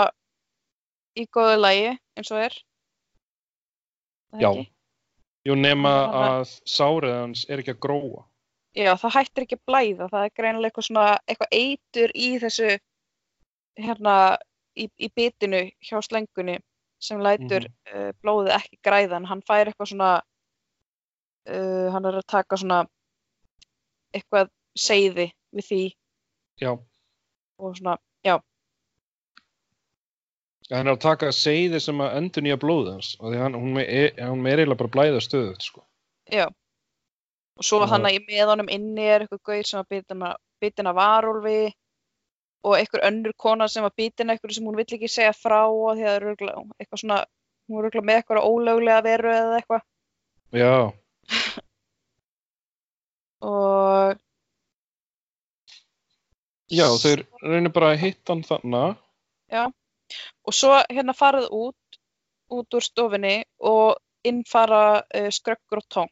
[1.17, 2.61] í góðu lægi eins og er
[4.41, 4.49] Já,
[5.45, 8.23] jú nema að sárið hans er ekki að gróa
[8.73, 12.69] Já, það hættir ekki að blæða, það er greinilega eitthvað svona, eitthvað eitur í þessu,
[13.77, 14.15] hérna,
[14.73, 16.55] í, í bitinu hjá slengunni
[17.03, 18.07] sem lætur mm -hmm.
[18.09, 19.27] uh, blóðið ekki græðan.
[19.29, 20.09] Hann fær eitthvað svona,
[21.49, 22.79] uh, hann er að taka svona
[24.13, 25.83] eitthvað seiði við því.
[26.61, 26.71] Já.
[27.61, 28.35] Og svona, já.
[30.69, 33.57] ja hann er að taka seiði sem að endur nýja blóðið hans og því hann,
[33.61, 35.85] hún er eiginlega bara blæða stöðut, sko.
[36.31, 36.47] Já
[37.57, 39.79] og svo hann að með honum inni er eitthvað gauð sem
[40.23, 41.73] var bitin af varúlfi
[42.63, 45.97] og einhver önnur kona sem var bitin eitthvað sem hún vill ekki segja frá og
[45.97, 46.33] því að það eru
[46.79, 47.19] eitthvað svona
[47.69, 49.83] hún er eitthvað með eitthvað ólöglega veru eða eitthvað
[50.63, 50.73] já
[53.43, 54.19] og
[56.71, 57.13] já þau
[57.43, 58.97] reynir bara að hitta hann þannig
[59.53, 59.63] já.
[60.45, 61.99] Og svo hérna farið út
[62.53, 66.11] út úr stofinni og innfara uh, skröggur og tóng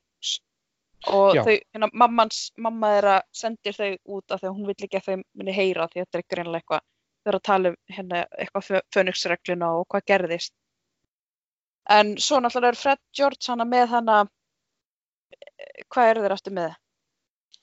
[1.10, 5.00] og þau, hérna, mammans, mamma þeirra sendir þau út af því að hún vill ekki
[5.00, 6.84] að þau muni heyra því þetta er greinlega eitthvað
[7.22, 10.54] þau eru að tala um hérna, eitthvað fönniksregluna og hvað gerðist.
[11.90, 14.20] En svo náttúrulega er Fred George hana með hana
[15.92, 16.78] hvað eru þeir aftur með?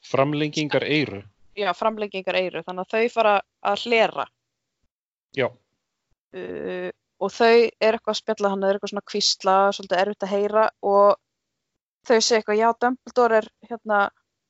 [0.09, 1.23] Framlengingar eiru
[1.59, 3.35] Já, framlengingar eiru, þannig að þau fara
[3.67, 4.27] að hlera.
[5.35, 5.49] Já.
[6.37, 10.27] Uh, og þau er eitthvað að spjalla hann, þau er eitthvað svona kvísla svolítið erfitt
[10.27, 11.09] að heyra og
[12.07, 13.99] þau segja eitthvað, já, Dumbledore er hérna,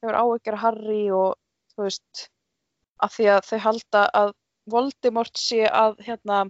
[0.03, 1.31] hefur áhyggjur að Harry og
[1.73, 2.25] þú veist,
[3.07, 4.35] að því að þau halda að
[4.69, 6.43] Voldemort sé að hérna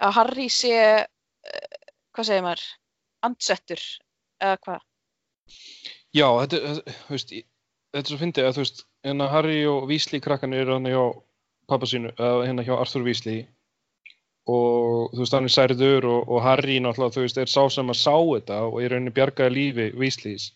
[0.00, 0.72] að Harry sé
[1.04, 1.78] uh,
[2.16, 2.66] hvað segir maður
[3.28, 3.86] andsettur,
[4.40, 4.86] eða hvað
[6.16, 6.60] Já, þetta,
[7.10, 10.92] veist þetta er svo fyndið að þú veist hérna Harry og Weasley krakkan eru hérna
[10.92, 11.02] hjá
[11.70, 13.46] pappa sínu, eða hérna hjá Arthur Weasley.
[14.46, 17.90] Og þú veist hann er særður og, og Harry náttúrulega þú veist er sá sem
[17.92, 20.52] að sá þetta og í rauninni bjargaði lífi Weasleys.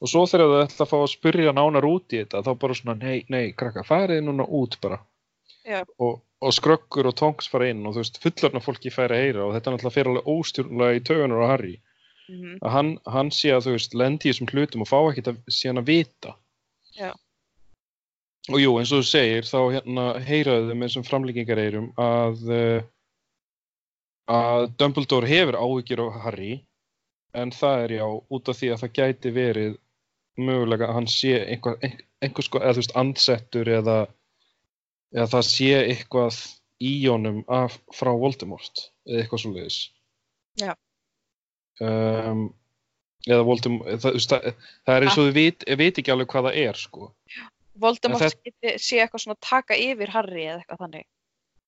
[0.00, 2.78] Og svo þegar þau ætla að fá að spyrja nánar út í þetta þá bara
[2.78, 5.00] svona nei, nei, krakka, farið núna út bara.
[5.66, 5.82] Yeah.
[5.98, 9.46] og, og skröggur og tongs fara inn og þú veist fullarna fólki færi að heyra
[9.48, 11.72] og þetta er náttúrulega fyrir alveg óstjórnulega í tögunar á Harry
[12.28, 12.58] mm -hmm.
[12.62, 15.38] að hann, hann sé að þú veist lendi í þessum hlutum og fá ekkert að
[15.48, 16.34] sé hann að vita
[16.98, 17.14] yeah.
[18.50, 22.80] og jú eins og þú segir þá hérna heyraðu með þessum framlíkingar eirum að uh,
[24.26, 26.54] að Dumbledore hefur áhyggjur á Harry
[27.34, 29.76] en það er já út af því að það gæti verið
[30.36, 31.76] mögulega að hann sé einhver,
[32.20, 33.98] einhvers sko, eða þú veist andsettur eða,
[35.14, 36.40] eða það sé eitthvað
[36.82, 39.78] í honum af, frá Voldemort eða eitthvað svo leiðis
[40.56, 40.72] Já
[41.80, 42.46] um,
[43.26, 44.48] eða Voldemort það, það,
[44.86, 47.10] það er eins og þau veit, veit ekki alveg hvað það er sko
[47.76, 51.06] Voldemort það, sé eitthvað svona taka yfir Harry eða eitthvað þannig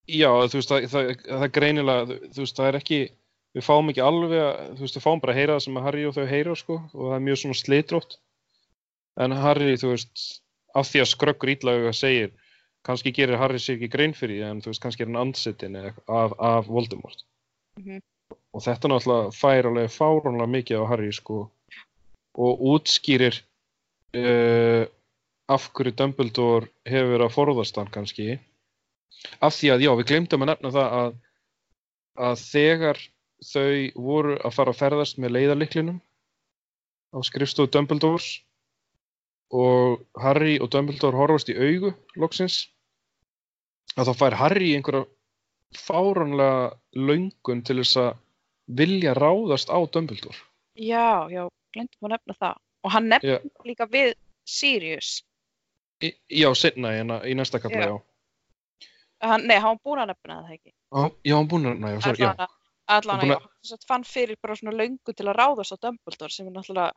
[0.09, 2.99] Já, þú veist, það, það, það er greinilega, þú veist, það er ekki,
[3.57, 6.05] við fáum ekki alveg, þú veist, við fáum bara að heyra það sem að Harry
[6.09, 8.17] og þau heyra, sko, og það er mjög svona slitrótt.
[9.21, 10.25] En Harry, þú veist,
[10.81, 12.31] af því að skröggur ítlaðu að segja,
[12.89, 15.77] kannski gerir Harry sér ekki grein fyrir því, en þú veist, kannski er hann ansettin
[15.77, 17.27] af, af Voldemort.
[17.77, 18.03] Mm -hmm.
[18.57, 21.43] Og þetta náttúrulega fær alveg fáránlega mikið á Harry, sko,
[22.39, 23.37] og útskýrir
[24.17, 24.85] uh,
[25.49, 28.39] af hverju Dumbledore hefur að forðast hann kannski.
[29.43, 31.15] Af því að já, við glemdum að nefna það að,
[32.29, 33.01] að þegar
[33.49, 36.01] þau voru að fara að ferðast með leiðarliklinum
[37.15, 38.29] á skrifstofu Dumbledores
[39.55, 42.67] og Harry og Dumbledore horfast í augu loksins
[43.97, 45.07] að þá fær Harry einhverja
[45.79, 48.11] fáranlega löngun til þess að
[48.69, 50.37] vilja ráðast á Dumbledore
[50.79, 52.61] Já, já, glendum að nefna það.
[52.87, 53.51] Og hann nefnir Já.
[53.67, 54.13] líka við
[54.47, 55.25] Sirius.
[56.05, 57.97] í, Já, setna í, í næsta kapla, Já.
[57.97, 58.05] já
[59.19, 60.71] Hann, nei, hann búin að nefna það ekki.
[60.71, 62.53] Já, já, hann búinn að, næ, já, sorry, já Allan að,
[62.95, 63.39] allan að, já.
[63.67, 66.93] Sem sagt fann fyrir bara svona löngu til að ráðast á Dumbledore sem er náttúrulega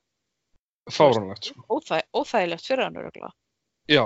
[0.92, 3.32] fáranlegt, sko óþæ, óþægilegt fyrir hann öruglega.
[3.90, 4.06] Já,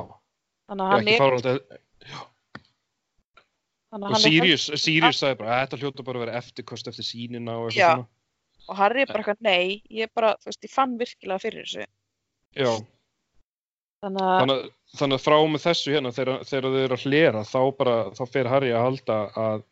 [0.72, 2.24] að já, ekki fáranlegt að
[4.03, 7.55] og hann er, Sirius, Sirius sagði bara, þetta hljóta bara að vera eftirkost eftir sínina
[7.59, 8.07] og eitthvað svona
[8.67, 11.85] og Harry er bara eitthvað, nei, ég bara, þú veist, ég fann virkilega fyrir þessu.
[12.57, 12.71] Já,
[14.05, 17.05] Þannig að, þannig, að- þannig að frá með þessu hérna þegar, þegar þau eru að
[17.05, 19.63] hlera þá bara, þá fer Harry að halda að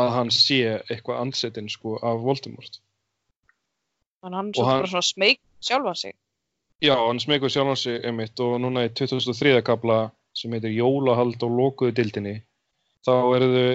[0.00, 0.58] að hann sé
[0.90, 2.76] eitthvað ansettin sko af Voldemort
[4.22, 6.14] þannig að hann er hann- bara svona smeyk sjálfan sig.
[6.80, 9.62] Já, hann smegur sjálfan sig einmitt og núna í 2003.
[9.62, 12.36] kapla sem heitir Jólahald og lokuðu dildinni
[13.06, 13.70] þá eru þau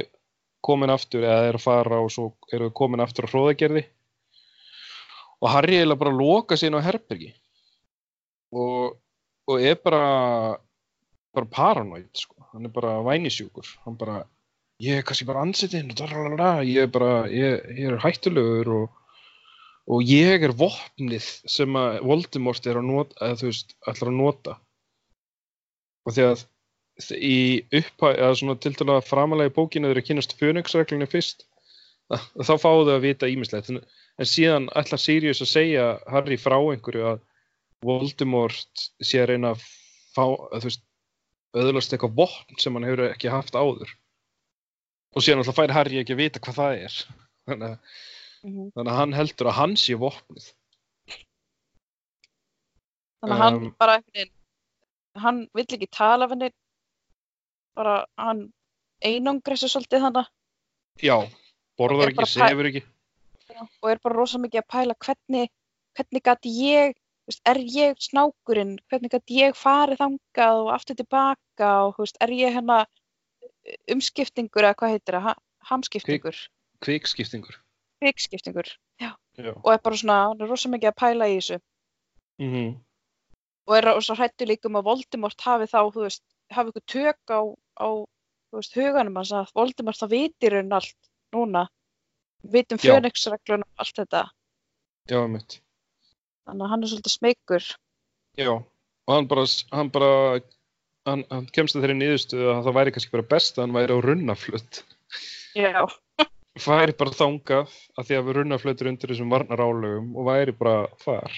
[0.66, 3.86] komin aftur eða eru að fara og svo eru þau komin aftur á hróðagerði.
[5.44, 7.32] Og Harry eiginlega bara loka inn á herbergi.
[8.56, 8.96] Og,
[9.52, 10.06] og er bara
[11.36, 12.36] bara paranoid sko.
[12.54, 13.68] hann er bara vænisjúkur.
[13.84, 14.22] Hann bara,
[14.80, 19.02] ég er kannski bara ansettinn ég er bara ég, ég er hættulegur og
[19.86, 24.18] og ég er vopnið sem að Voldemort er að nota, eða þú veist, ætlar að
[24.18, 24.56] nota.
[26.06, 26.46] Og því að
[27.12, 31.46] í upphæ, eða svona tiltalega framalega í bókinu þeir eru að kynast Phoenix-reglunni fyrst.
[32.10, 33.82] Þá fáu þau að vita ímislegt en,
[34.22, 37.24] síðan ætlar Sirius að segja Harry frá einhverju að
[37.86, 39.66] Voldemort sé að reyna að
[40.16, 40.26] fá,
[40.56, 40.86] þú veist
[41.56, 43.92] öðlast eitthvað vopn sem hann hefur ekki haft áður.
[45.16, 47.00] Og síðan alltaf fær Harry ekki að vita hvað það er.
[47.46, 47.96] Þannig að
[48.46, 50.50] Mm Þannig að hann heldur að hann sé vopnið.
[53.24, 54.34] Þannig að hann Um, bara, einhvern veginn,
[55.24, 56.52] hann vill ekki tala henni,
[57.76, 58.52] bara hann
[59.04, 60.28] einangri sig svolítið þannig
[61.04, 61.18] Já,
[61.78, 62.84] borðar ekki, sefur ekki.
[63.82, 65.50] og er bara rosa mikið að pæla hvernig,
[65.98, 66.94] hvernig gæti ég,
[67.28, 72.30] veist, er ég snákurinn, hvernig gæti ég farið þangað og aftur tilbaka og veist, er
[72.30, 72.86] ég hérna
[73.92, 76.36] umskiptingur eða hvað heitir það, Ha- hamskiptingur,
[76.86, 77.56] Kvikskiptingur.
[78.02, 78.68] kvikskiptingur
[79.02, 79.16] Já.
[79.64, 81.60] og er bara svona, hann er rosa mikið að pæla í þessu
[82.38, 82.76] Mm -hmm.
[83.68, 86.22] og er rosa hrættu líka um að Voldemort hafi þá, þú veist,
[86.56, 87.40] hafi ykkur tök á,
[87.80, 87.88] á
[88.56, 91.66] veist, huganum hans að Voldemort það vitir hann allt núna,
[92.56, 92.96] vitum Já.
[92.96, 94.24] fönixreglunum og allt þetta,
[95.12, 95.60] Já, mitt.
[96.48, 97.72] þannig að hann er svolítið smeykur.
[98.40, 100.12] Já, og hann bara, hann bara,
[101.10, 103.98] hann, hann kemst að þeirri niðurstöðu að það væri kannski bara best að hann væri
[103.98, 104.82] á runnaflutt.
[105.56, 105.84] Já.
[106.56, 110.86] Væri bara þangað að því að við runnafluttur undir þessum varnar álögum og væri bara
[111.02, 111.34] þar.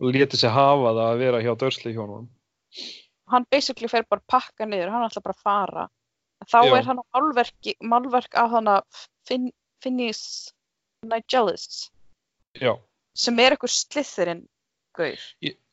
[0.00, 2.30] Og léti sig hafa það að vera hjá dörsli hjónum.
[3.32, 5.84] Hann basically fer bara að pakka niður, hann ætla bara að fara.
[6.42, 6.76] En þá Já.
[6.78, 9.46] er hann á málverki, málverk af hann að fin,
[9.84, 10.52] Finnis
[11.04, 11.90] Nigelis,
[12.60, 12.74] Já.
[13.16, 14.42] sem er eitthvað slithurinn
[14.96, 15.20] gaur.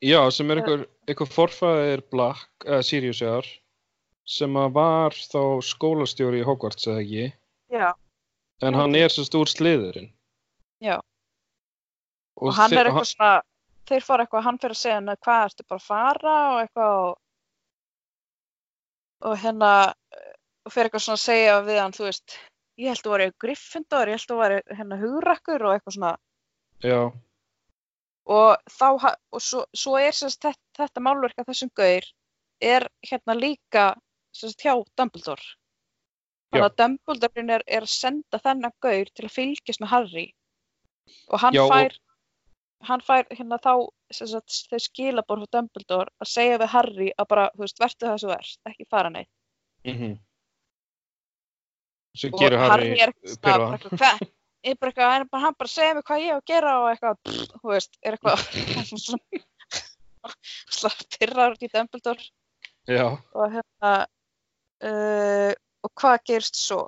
[0.02, 3.48] Já, sem er einhver, einhver forfæðir Black, eða Sirius eðar,
[4.28, 7.28] sem að var þá skólastjóri í Hogwarts eða ekki,
[7.72, 7.92] Já.
[8.62, 10.12] en hann er svo stór sliðurinn.
[10.82, 11.00] Já.
[12.42, 13.42] Og, hann þi- er eitthvað svona,
[13.92, 16.96] þeir fara eitthvað, hann fyrir að segja hann hvað ertu bara að fara og eitthvað
[17.02, 17.18] og,
[19.22, 19.72] og hérna,
[20.16, 20.34] eh,
[20.66, 22.38] og fyrir eitthvað svona að segja við hann, þú veist,
[22.82, 26.14] ég held að vera Gryffindor, ég held að vera hérna hugrakkur og eitthvað svona,
[26.82, 27.00] Já,
[28.32, 28.88] og þá,
[29.34, 32.06] og svo, svo er sérst þetta, þetta málverk af þessum gaur
[32.62, 33.86] er hérna líka
[34.34, 35.44] sérst hjá Dumbledore.
[36.52, 36.70] Þannig Já.
[36.70, 40.26] að Dumbledore er, er að senda þennan gaur til að fylgjast með Harry
[41.30, 41.98] og hann Já, og- fær
[42.88, 43.74] hann fær hérna þá
[44.14, 48.20] sagt, þau skilabor frá Dumbledore að segja við Harry að bara, þú veist, vertu það
[48.24, 49.32] sem ert, ekki fara neitt.
[49.88, 50.18] mhm.
[52.18, 54.20] Svo Og gerir Harry er bara eitthvað,
[54.68, 54.76] er
[55.32, 57.16] hann bara, segja mig hvað ég á að gera og eitthvað,
[57.62, 58.40] þú veist, er eitthvað
[60.76, 62.26] svona pyrraður út í Dumbledore
[62.92, 63.06] Já,
[63.38, 63.94] og hérna
[64.84, 65.54] uh,
[65.86, 66.82] og hvað gerst svo?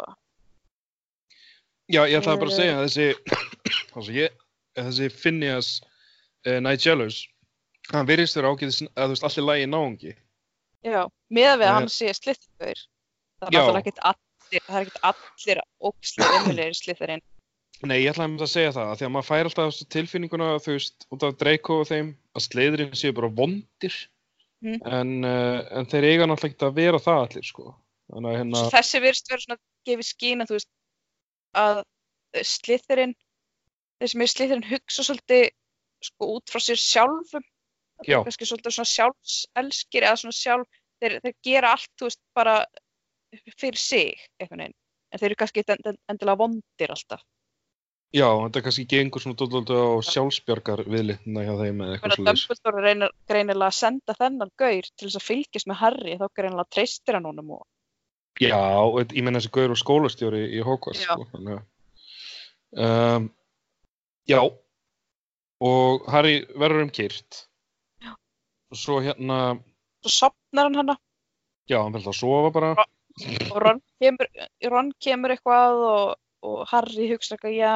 [1.88, 2.60] já, ég ætlaði bara að Eh.
[2.60, 3.08] segja þessi,
[3.94, 4.43] þessi, ég,
[4.78, 5.70] þessi Phineas
[6.48, 7.24] uh, Nigelus,
[7.92, 10.16] hann virðist vera ágæðis að þú veist allir lægi náungi.
[10.84, 11.02] Já,
[11.32, 12.82] með við Eh, að hann sé slittur
[13.44, 17.24] það er ekkert allir það er ekkert allir ógislega umhverfið slitturinn
[17.84, 21.24] Nei, ég ætlaði að segja það, því að maður fær alltaf tilfinninguna, þú veist, út
[21.28, 23.98] af Draco og þeim, að sleiðurinn séu bara vondir,
[24.64, 24.78] Mm.
[24.88, 27.74] en, uh, en þeir eiga náttúrulega ekki að vera það allir, sko.
[28.16, 29.58] Að hérna, þessi virðist vera svona
[29.90, 30.70] gefið skín að þú veist
[31.60, 31.82] að
[32.48, 33.16] slitturinn
[34.02, 35.50] þeir sem er slitturinn hugsa svolítið
[36.04, 37.46] sko út frá sér sjálfum
[38.04, 42.22] Það er kannski svolítið svona sjálfselskir eða svona sjálf, þeir, þeir gera allt, þú veist,
[42.38, 42.56] bara
[43.60, 44.80] fyrir sig, einhvern veginn.
[45.14, 47.22] En þeir eru kannski endilega vondir alltaf.
[48.14, 52.42] Já, þetta kannski gengur svona dóttaldi á sjálfsbjargar viðlitna hjá þeim eða eitthvað að svolítið.
[52.42, 56.74] Dumbledore reynir greinilega að senda þennan gaur til þess að fylgjast með Harry, þá greinilega
[56.76, 57.64] treystir hann honum og
[58.42, 58.58] Já,
[59.14, 61.58] ég menna þessi gaur og skólastjóri í Hogwarts, sko.
[62.74, 63.28] Um,
[64.30, 64.42] já,
[65.64, 67.46] og Harry verður um kyrt.
[68.04, 68.14] Já.
[68.72, 69.40] Og svo hérna,
[70.04, 70.98] svo sopnar hann hana
[71.70, 72.86] já, hann fyrir að sofa bara.
[73.52, 74.30] og Ron kemur,
[74.74, 77.74] Ron kemur eitthvað og, og Harry hugsa eitthvað, já,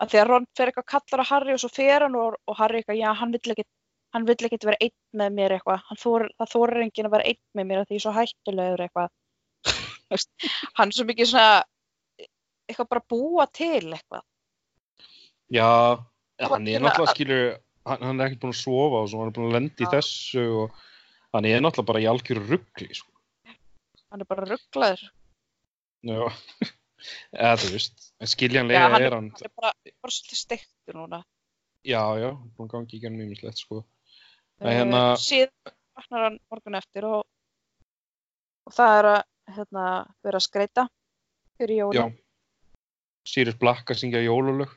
[0.00, 2.58] að því að Ron fer eitthvað kallar á Harry og svo fer hann og, og
[2.60, 3.70] Harry eitthvað, já, hann vill ekkit,
[4.14, 7.42] hann vill ekkit vera einn með mér eitthvað, þor, það þorir enginn að vera einn
[7.58, 9.14] með mér því ég er svo hættulegur eitthvað.
[10.76, 11.62] Hann er svo mikið svona,
[12.68, 14.22] eitthvað bara búa til eitthvað.
[15.52, 16.00] Já,
[16.40, 17.42] hann er náttúrulega, skilur,
[17.84, 19.86] hann, hann er ekkert búinn að sofa og svo, hann er búinn að lenda í
[19.86, 19.90] Já.
[19.96, 20.78] þessu og
[21.36, 23.12] hann er náttúrulega bara í algjöru ruggli, sko.
[24.14, 25.04] Hann er bara rugglaður.
[26.04, 26.20] Já,
[27.42, 30.98] eða þú veist, en Já, skiljanlega hann er hann, hann er bara, bara svolítið steiktur
[31.00, 31.22] núna.
[31.84, 33.84] já, já, að gangi í gennum mýmislegt, sko.
[34.62, 37.24] Eh, hérna- síðan vaknar hann morgun eftir og,
[38.64, 39.20] og það er að
[39.58, 39.84] hérna,
[40.24, 40.86] vera að skreita
[41.58, 42.14] fyrir Já, jólum.
[43.28, 44.72] Sirius Black að syngja jólulög.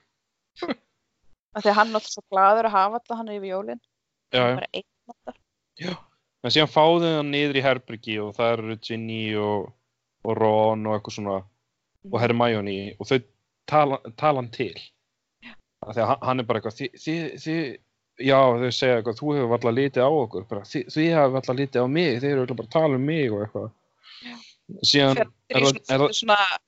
[0.58, 3.80] Því að hann er alltaf svo gladur að hafa alltaf hann yfir jólin.
[4.36, 4.84] Já, já.
[5.10, 5.38] alltaf.
[5.82, 5.94] Já,
[6.44, 9.72] en síðan fáðu hann niður í Herbergi og það eru Ginny og,
[10.26, 11.38] og Ron og eitthvað svona
[12.08, 13.18] og Hermione og þau
[13.68, 17.60] tala, tala hann til því að hann- er bara eitthvað þið, þið, þið,
[18.28, 21.60] já þau segja eitthvað þú hefur alltaf litið á okkur bara, þið, þið hefur alltaf
[21.62, 23.70] litið á mig, þið eru örugglega bara að tala um mig og eitthvað
[24.92, 26.62] síðan Fer er, það- svona, er,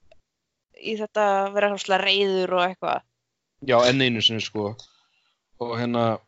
[0.80, 1.26] í þetta
[1.56, 3.02] vera svona reyður og eitthvað.
[3.68, 4.74] Já enn einu sinni sko.
[5.60, 6.20] Og hérna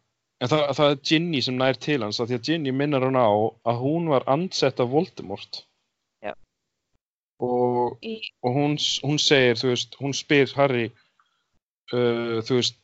[0.41, 3.19] en það, það er Ginny sem nær til hans af því að Ginny minnar hann
[3.19, 5.63] á að hún var ansett af Voldemort.
[6.25, 6.33] Já.
[7.39, 7.97] og
[8.41, 10.91] og hún, hún segir, þú veist, hún spyr Harry,
[11.93, 12.77] uh, þú veist,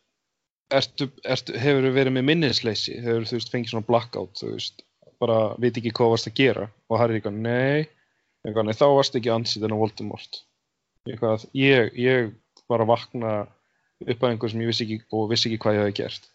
[0.73, 4.83] ertu, ertu, hefur verið með minnisleysi, hefur þú veist, fengið svona blackout, þú veist,
[5.21, 6.67] bara veit ekki hvað varst að gera?
[6.89, 7.87] Og Harry eitthvað, nei,
[8.45, 10.41] eitthvað, nei, þá varst ekki ansýtin á Voldemort.
[11.07, 12.33] Eitthvað, ég, ég
[12.67, 13.33] var að vakna
[14.05, 16.29] upp að einhver sem ég vissi ekki vissi ekki hvað ég hefði gert.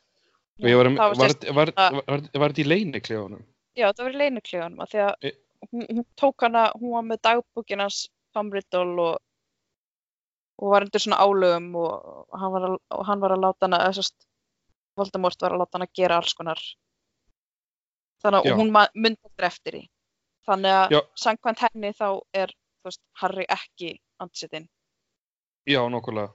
[0.63, 3.45] Og ég var, það var, var var, þetta í leyniklefunum?
[3.79, 5.37] já, það var í leynuklíðanum af því að E-
[5.71, 8.03] hún, hún tók hana, hún var með dagbúkinans
[8.35, 9.17] Riddle og,
[10.59, 13.83] og var undir svona álögum og, hann var að, og hann var að láta hana,
[13.93, 14.29] sérst,
[14.97, 16.61] Voldemort var að láta hana gera alls konar.
[18.23, 19.83] Þannig að hún mundi eftir því.
[20.47, 21.01] Þannig að Já.
[21.23, 22.53] samkvæmt henni þá er,
[22.85, 24.69] veist, Harry ekki ansetinn.
[25.69, 26.33] Já, nokkulega.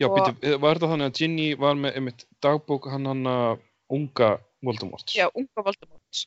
[0.00, 3.60] Já, Og- býtu, var þetta þannig að Ginny var með einmitt dagbók hann hann að
[3.90, 4.28] unga
[4.62, 5.14] Voldemort?
[5.16, 6.26] Já, unga Voldemort.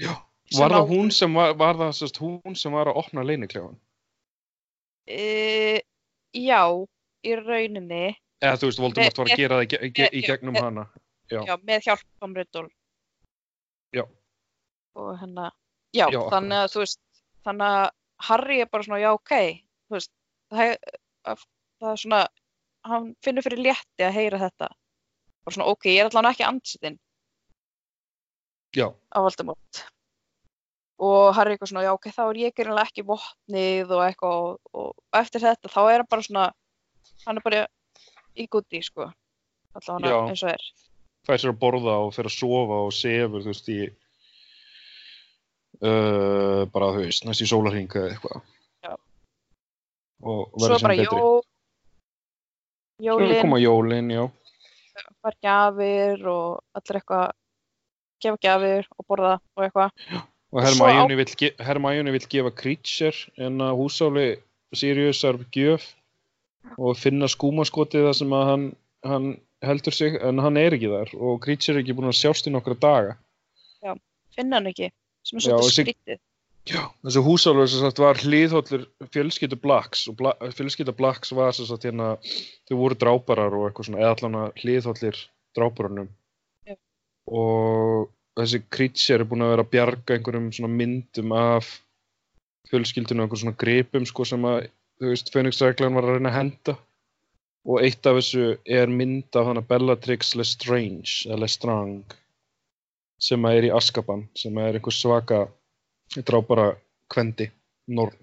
[0.00, 0.12] Já.
[0.56, 3.78] Var það á- hún sem var, var það sérst hún sem var að opna leyniklefan?
[5.06, 5.80] E,
[6.34, 6.62] já,
[7.26, 10.62] í rauninni, Eða þú veist, Voldemort var að gera það í, í með- gegnum með-
[10.66, 10.84] hana.
[11.30, 11.40] Já.
[11.46, 12.68] já, með hjálp Tom Riddle.
[13.94, 14.02] Já.
[14.96, 15.52] Og hennar,
[15.94, 17.00] já, Já, þannig að þú veist,
[17.46, 17.90] þannig að
[18.28, 19.32] Harry er bara svona, já, ok,
[19.88, 20.10] þú veist,
[20.52, 21.46] það, er- að-
[21.80, 22.20] það er svona,
[22.90, 24.70] hann finnur fyrir létti að heyra þetta.
[25.46, 26.96] Bara svona, ok, ég er allavega ekki ansetinn
[28.76, 28.88] Já.
[28.90, 29.82] á Voldemort.
[31.06, 34.70] Og Harry eitthvað svona, já, ok, þá er ég gerinlega ekki vopnið og eitthvað og,
[34.80, 36.46] og eftir þetta, þá er hann bara svona,
[37.26, 37.62] hann er bara
[38.36, 39.10] í gúti, sko.
[39.76, 40.66] Allavega eins og er.
[41.28, 43.80] Fær sér að borða og fer að sofa og sefur, þú veist, í
[45.84, 48.44] uh, bara, þú veist, næst í sólarhing eða eitthvað.
[50.24, 51.06] Og verður er bara sem betri.
[51.12, 51.45] Svo er
[53.02, 54.24] jólin, koma jólin, já.
[55.22, 57.36] fær gjafir og allir eitthvað,
[58.24, 60.08] gefa gjafir og borða og eitthvað.
[60.14, 60.24] Og
[60.54, 64.26] Og Hermione vill, gefa Creature en að húsáli
[64.76, 65.90] Siriusar gjöf
[66.78, 68.64] og finna skúmaskotið það sem að hann,
[69.06, 69.26] hann
[69.66, 72.54] heldur sig en hann er ekki þar og Creature er ekki búin að sjást í
[72.54, 73.18] nokkra daga.
[74.36, 74.90] Finna hann ekki,
[75.26, 76.22] sem er Já, svolítið skrítið.
[76.66, 76.82] Já.
[77.06, 81.86] Þessi húsáli sem sagt var hliðhóllur fjölskyldu Blacks og Bla fjölskylda Blacks var sem sagt
[81.86, 82.16] hérna
[82.66, 85.20] þau voru dráparar og eitthvað svona eða allan að hliðhóllir
[85.54, 86.08] dráparunum.
[86.66, 86.74] Já.
[87.30, 88.08] Og
[88.40, 91.70] þessi Creature er búin að vera að bjarga einhverjum svona myndum af
[92.72, 94.66] fjölskyldunum og einhverjum svona gripum sko sem að
[94.98, 96.74] þú veist Fönixreglan var að reyna að henda
[97.66, 98.48] og eitt af þessu
[98.78, 102.18] er mynd af hana Bellatrix Lestrange eða Lestrange
[103.22, 105.44] sem að er í Askaban sem er einhver svaka
[106.24, 106.66] drápara
[107.12, 107.50] kvendi
[107.86, 108.16] norn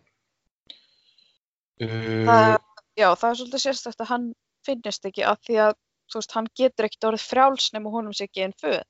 [1.81, 2.57] uh, Það,
[2.97, 4.27] já, það er svolítið sérstætt að hann
[4.65, 5.73] finnist ekki af því að,
[6.11, 8.83] þú veist, hann getur ekkert orðið frjáls nema honum sé ekki einn föð.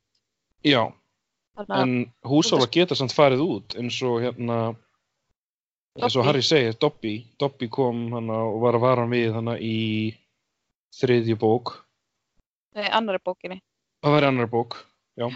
[0.63, 0.83] já
[1.53, 1.91] Þannig að, En
[2.25, 4.57] húsála geta samt farið út eins og hérna
[5.99, 6.27] eins og Dobby.
[6.27, 10.13] Harry segir, Dobby Dobby kom hana og var að vara við hana í
[10.97, 11.75] þriðju bók
[12.73, 13.59] nei, annari bókinni.
[14.01, 14.79] það var í annar bók,
[15.19, 15.27] já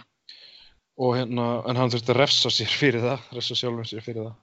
[0.97, 4.35] og hérna, en hann þurfti að refsa sér fyrir það refsa sjálfum sér fyrir það.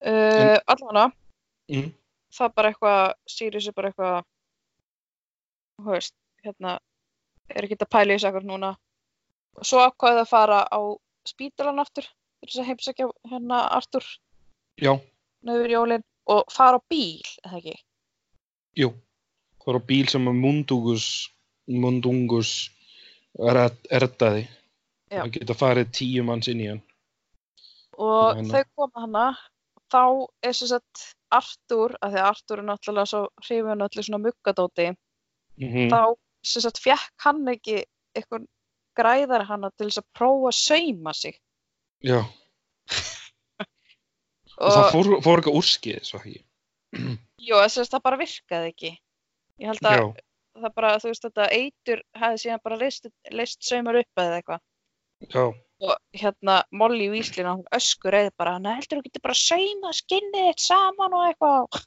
[0.00, 1.06] Uh, allavega,
[1.72, 1.88] mm.
[2.36, 4.28] það er bara eitthvað, Sirius er bara eitthvað,
[5.80, 6.78] þú veist, hérna,
[7.52, 8.74] er ekki að pæla í þessu akkur núna.
[9.58, 10.80] Og svo ákvaðið að fara á
[11.28, 12.06] spítalan aftur,
[12.44, 14.06] þess að heimsækja hérna Artur
[14.80, 14.94] já,
[15.44, 16.06] nöður jólin.
[16.30, 17.72] Og fara á bíl, eða ekki?
[18.78, 18.92] jú.
[19.60, 21.06] Það var á bíl sem að Mundungus
[21.70, 22.52] Mundungus
[23.36, 24.46] red- reddaði
[25.10, 25.22] Já.
[25.24, 26.82] það geta farið tíu manns inn í hann
[28.00, 28.48] Og Hérna.
[28.54, 29.24] þau koma hana,
[29.92, 30.02] þá
[30.46, 31.02] er sem sagt
[31.34, 34.86] Artur, af því að Artur er náttúrulega svo hrifun öllu svona muggadóti,
[35.60, 37.82] mm þá sem sagt fekk hann ekki
[38.16, 38.46] eitthvað
[38.96, 41.36] græðar hana til þess að prófa að sauma sig.
[42.00, 42.22] já,
[44.56, 46.40] og, það fór, fór eitthvað úrskið svo ekki
[47.46, 48.90] jú, þess að það bara virkaði ekki.
[49.60, 50.04] Ég held að já,
[50.64, 54.64] það bara, þú veist, þetta eitur hefði síðan bara leist, leist saumar upp eða eitthvað.
[55.28, 55.44] Já,
[55.80, 60.50] Og hérna, Molly Weasley, hún öskur eða bara, hann heldur þú getur bara sauma skinnið
[60.50, 61.78] þitt saman og eitthvað.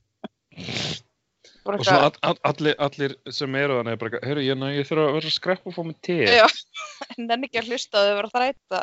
[1.63, 5.05] Og svona all, all, allir, allir sem eru þannig er bara, heyrðu, ég, ég þurfa
[5.05, 6.47] að vera að skreppa og fá mig te Já,
[7.27, 8.81] nenni ekki að hlusta að þau vera að þræta.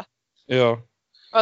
[0.54, 0.68] já,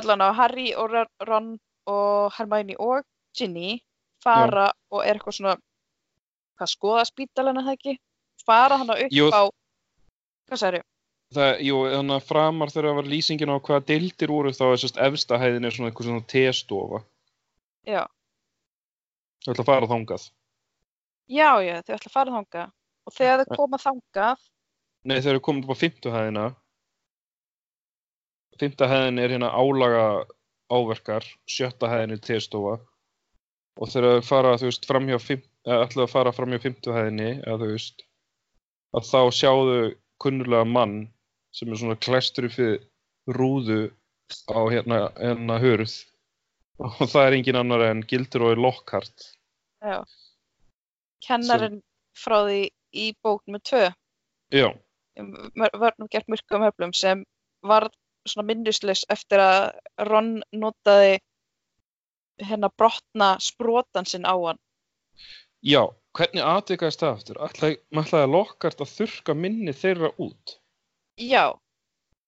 [0.01, 0.97] Allan á Harry og
[1.29, 3.05] Ron- og Hermione og
[3.37, 3.79] Ginny
[4.25, 5.55] fara og er eitthvað svona,
[6.59, 7.95] hvað skoða spítalana það ekki?
[8.49, 9.29] Fara hana upp Jú.
[9.31, 9.45] á,
[10.49, 10.83] hvað sagði
[11.35, 14.83] það, jú, þannig að framar þegar það var lýsingin á hvaða deildir úr þá er
[14.83, 17.03] sérst efsta hæðin er svona eitthvað svona testofa
[17.89, 18.05] Já,
[19.45, 20.25] það ætla að fara þangað.
[21.29, 22.73] Já, já, þau ætla að fara þangað.
[23.09, 24.43] Og þegar þau koma þangað,
[25.09, 26.45] nei, þegar við komum upp á fimmtu hæðina.
[28.61, 30.05] Fimmta hæðin er hérna álaga
[30.69, 32.75] áverkar sjötta hæðin er testofa
[33.79, 35.19] og þegar við fara, þú veist, framhjá
[35.79, 38.05] ætla að fara framhjá fimmtu hæðinni eða þú veist
[38.99, 39.79] að þá sjáðu
[40.21, 40.97] kunnulega mann
[41.59, 42.79] sem er svona klæstur upp við
[43.35, 43.81] rúðu
[44.49, 45.95] á hérna, hérna hurð.
[46.79, 49.33] Og það er engin annar en Gilderoy Lockhart.
[49.83, 50.03] Já,
[51.27, 51.81] kennarinn
[52.19, 52.61] frá því
[52.95, 53.87] í bók með tvö,
[54.55, 54.69] já,
[55.19, 57.25] vörnum gert myrkum höflum sem
[57.67, 57.89] var
[58.29, 59.63] svona minnuslaus eftir að
[60.09, 61.19] Ron notaði
[62.43, 64.61] hérna brotna sprotan sinn á hann.
[65.63, 65.83] já,
[66.15, 67.41] hvernig atvikaðist það aftur?
[67.43, 70.59] Ætlaði, ætlaði Lockhart að þurka minni þeirra út
[71.19, 71.45] Já.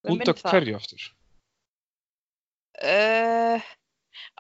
[0.09, 0.53] út af það.
[0.55, 1.09] hverju aftur?
[2.81, 3.67] Uh,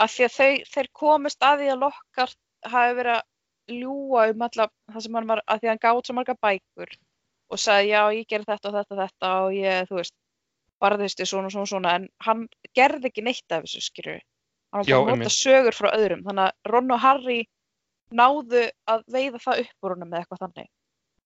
[0.00, 2.38] að því að þau, þeir komist að því að Lockhart
[2.70, 3.26] hafi verið að
[3.80, 6.96] ljúga um alla það sem hann var, að því að hann gátt svo marga bækur
[7.50, 10.16] og sagði já ég gerði þetta og þetta og þetta og ég, þú veist,
[10.80, 12.44] barðist ég svona og svona, svona en hann
[12.76, 14.18] gerði ekki neitt af þessu skilju.
[14.70, 17.40] Hann var bara að nota sögur frá öðrum, þannig að Ron og Harry
[18.14, 20.70] náðu að veiða það upp úr honum með eitthvað þannig.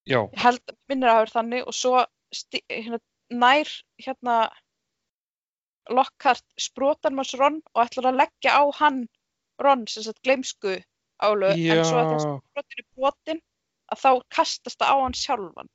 [0.05, 1.93] Já, held, minnir að hafa verið þannig og svo
[2.69, 2.99] hérna,
[3.33, 3.69] nær
[4.01, 4.49] hérna
[5.89, 9.05] Lockhart sprotan manns Ron og ætlar að leggja á hann
[9.61, 10.79] Ron sem sagt gleimsku
[11.23, 13.41] álu en svo að já, sprotin er brotin
[13.93, 15.69] að þá kastast það á hann sjálfan.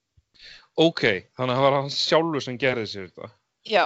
[0.77, 1.03] ok,
[1.37, 3.31] þannig að það var hann sjálfur sem gerði sér þetta.
[3.69, 3.85] Já,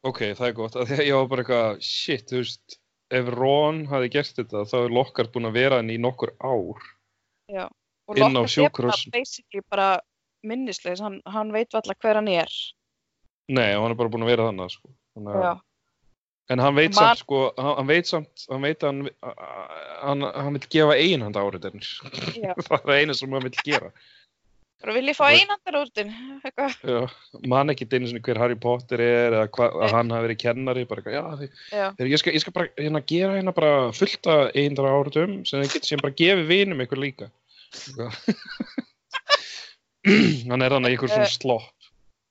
[0.00, 2.76] Ok, það er gott, að ég var bara eitthvað, shit, þú veist,
[3.12, 6.86] ef Ron hafi gert þetta, þá er Lockhart búinn að vera hann í nokkur ár.
[7.50, 7.66] já.
[8.08, 9.88] Og Lockhart er bara basically bara
[10.42, 12.54] minnisleis, hann, hann veit valla hver hann er.
[13.50, 14.88] Nei, hann er bara búinn að vera þannig, sko.
[15.16, 15.66] Þannig, að-
[16.50, 19.10] En hann veit Man- samt, sko, hann, veit samt, hann veit að hann,
[20.02, 21.86] hann, hann vil gefa einhand áriðinir.
[22.42, 22.54] já.
[22.66, 23.90] það er eina sem hann vil gera.
[24.80, 26.10] Bara vil ég fá Og- einandar úr þinn,
[26.42, 26.74] eitthvað.
[26.90, 30.40] Já, man ekki einu sinni hver Harry Potter er eða hva, að hann hafi verið
[30.42, 34.24] kennari, bara já, því, Þegar ég skal, ég skal bara hérna gera hérna bara fullt
[34.34, 37.30] af einhundra áratum sem sem bara gefið vinum ykkur líka.
[40.50, 41.68] hann er þannig ykkur svona Eh, slopp.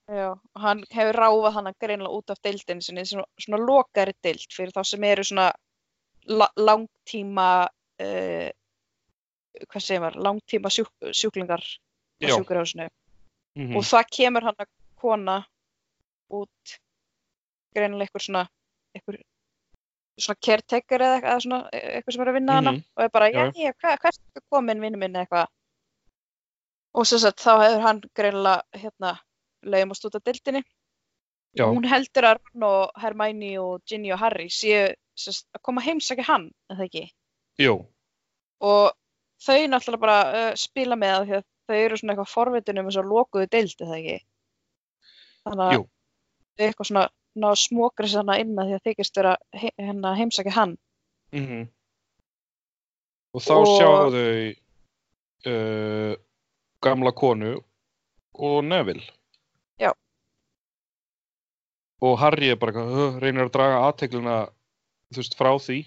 [0.10, 0.30] Já.
[0.56, 4.74] Og hann hefur ráfað hann greinlega út af deildinu sinni, svona, svona lokari deild fyrir
[4.76, 5.52] þá sem eru svona
[6.30, 7.48] la langtíma,
[8.02, 8.50] uh,
[9.70, 12.90] hvað segir maður, langtíma sjúk sjúklingar á sjúkurhásinu.
[13.58, 14.70] Mm Og það kemur hann að
[15.02, 15.38] kona
[16.32, 16.76] út
[17.76, 18.44] greinilega eitthvað svona,
[18.96, 19.22] eitthvað
[20.20, 22.84] svona caretaker eða eitthvað, svona, eitthvað sem er að vinna hana Mhm.
[22.98, 23.52] og er bara, Já.
[23.56, 25.48] já, hvað, hvert er komin vinnu minn eitthvað
[26.94, 29.20] og sem sagt þá hefur hann greinilega hérna
[29.66, 30.64] leiðumast út af dildinni
[31.58, 35.64] Já, og hún heldur að Ron og Hermione og Ginny og Harry séu sagt, að
[35.66, 37.06] koma að heimsækja hann, eða ekki?
[37.60, 37.74] Jú,
[38.62, 38.92] og
[39.42, 42.90] þau náttúrulega bara uh, spila með það því að þau eru svona eitthvað forvitin um
[42.90, 44.20] þess að lokuðu deild, eða ekki?
[45.48, 45.74] Þannig að
[46.60, 47.08] þau eitthvað svona
[47.40, 50.78] ná smókris hana inn með því að þykist vera he hérna heimsækja hann.
[51.36, 51.68] Mm
[53.30, 54.26] Og þá Og- sjá þau
[55.52, 56.14] uh,
[56.82, 57.52] gamla konu
[58.34, 59.06] og Neville.
[62.06, 62.84] Og Harry er bara
[63.20, 64.36] reynir að draga aðtegluna
[65.12, 65.80] þú veist, frá því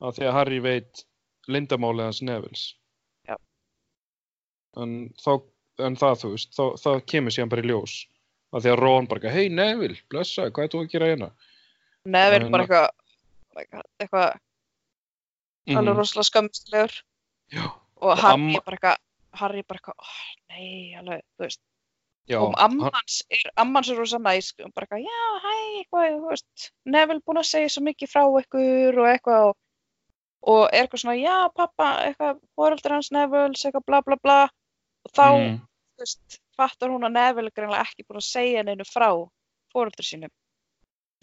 [0.00, 1.04] að því að Harry veit
[1.50, 2.64] lindamálið hans Nevilles.
[3.28, 3.36] Já.
[4.80, 5.32] En, þá,
[5.84, 7.96] en það, þú veist, þá, það kemur síðan bara í ljós.
[8.54, 11.30] Að því að Ron bara, hei Neville, blessa, hvað er þú að gera hérna?
[12.04, 12.88] Neville bara eitthvað,
[13.58, 16.96] eitthvað, eitthvað alveg rosalega skömmstilegur
[17.54, 17.64] Já.
[18.04, 18.98] og Harry bara eitthvað,
[19.40, 20.18] Harry bara eitthvað, oh,
[20.52, 20.68] nei,
[21.00, 21.62] alveg, þú veist.
[22.30, 26.30] Já, og ammans er, ammans er rosa næs og bara eitthvað, já, hæ, eitthvað, þú
[26.30, 29.56] veist, Neville búin að segja svo mikið frá ykkur og eitthvað og,
[30.54, 34.38] og er eitthvað svona, já, pappa, eitthvað, foreldrar hans Neville, eitthvað, bla, bla, bla
[35.04, 35.58] og þá, Mm.
[35.98, 39.10] þú veist, fattar hún að Neville er greinlega ekki búin að segja neinu frá
[39.74, 40.32] foreldrar sínum.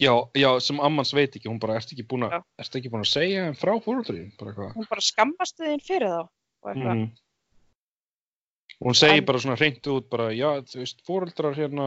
[0.02, 2.42] Já, já, sem ammans veit ekki, hún bara, ertu ekki búin að, Já.
[2.62, 4.72] ertu ekki búin að segja frá eitthvað.
[4.78, 6.94] Hún bara skammast þín fyrir þá og eitthvað.
[6.94, 7.10] Mhm.
[8.82, 11.84] Og hún segir En- bara svona hreint út, bara, já, þú veist, fóröldrar hérna,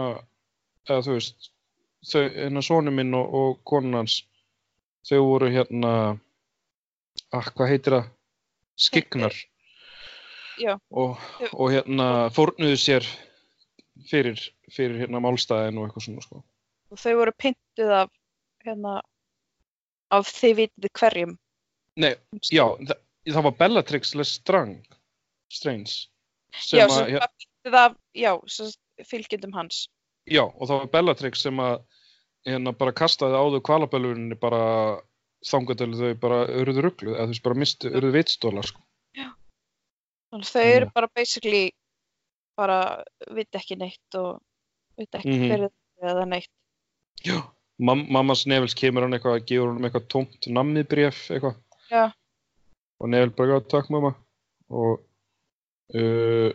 [0.87, 1.49] eða þú veist,
[2.07, 4.21] þau, hérna sonu minn og, og konun hans,
[5.03, 5.91] þau voru hérna,
[7.35, 8.07] ah, hvað heitir það?
[8.79, 9.35] Skignar.
[10.95, 11.19] Og,
[11.51, 13.07] og hérna, fórnuðu sér
[14.07, 14.39] fyrir,
[14.71, 16.43] fyrir hérna málstæðin og eitthvað svona, sko.
[16.95, 18.11] Og þau voru pyntuð af,
[18.63, 19.01] hérna,
[20.15, 21.37] af þið vitið hverjum.
[21.99, 22.13] Nei,
[22.47, 22.99] já, það,
[23.33, 24.99] það var Bellatrix Lestrange,
[25.51, 26.07] Strange,
[26.61, 29.85] sem já, að, sem var pyntuð af, já, sem fylgjendum hans.
[30.25, 31.79] Já, og það var Bellatrix sem að
[32.45, 34.61] hérna bara kastaði á þau kvalaböluninni bara
[35.45, 38.81] þangatölu þau bara urðu rugglu, eða þú veist bara mistu, urðu vitstóla, sko.
[40.33, 40.91] Þannig að þau eru Já.
[40.95, 41.63] bara basically
[42.57, 42.77] bara
[43.35, 44.41] viti ekki neitt og
[44.97, 45.49] viti ekki Mhm.
[45.51, 46.49] hverju þau eða neitt.
[47.23, 47.37] Já.
[47.79, 51.55] Mam mammas Nevils kemur hann eitthvað að gefa hann eitthvað tómt nammiðbréf eitthvað.
[51.91, 52.13] Já.
[53.01, 54.15] Og Neville bara, já, takk mamma.
[54.69, 54.99] Og,
[55.93, 56.49] uh,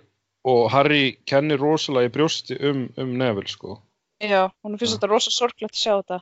[0.50, 3.76] og Harry kennir rosalega í brjósti um, um Neville, sko.
[4.20, 6.20] Já, hún finnst þetta rosa sorglegt að sjá þetta.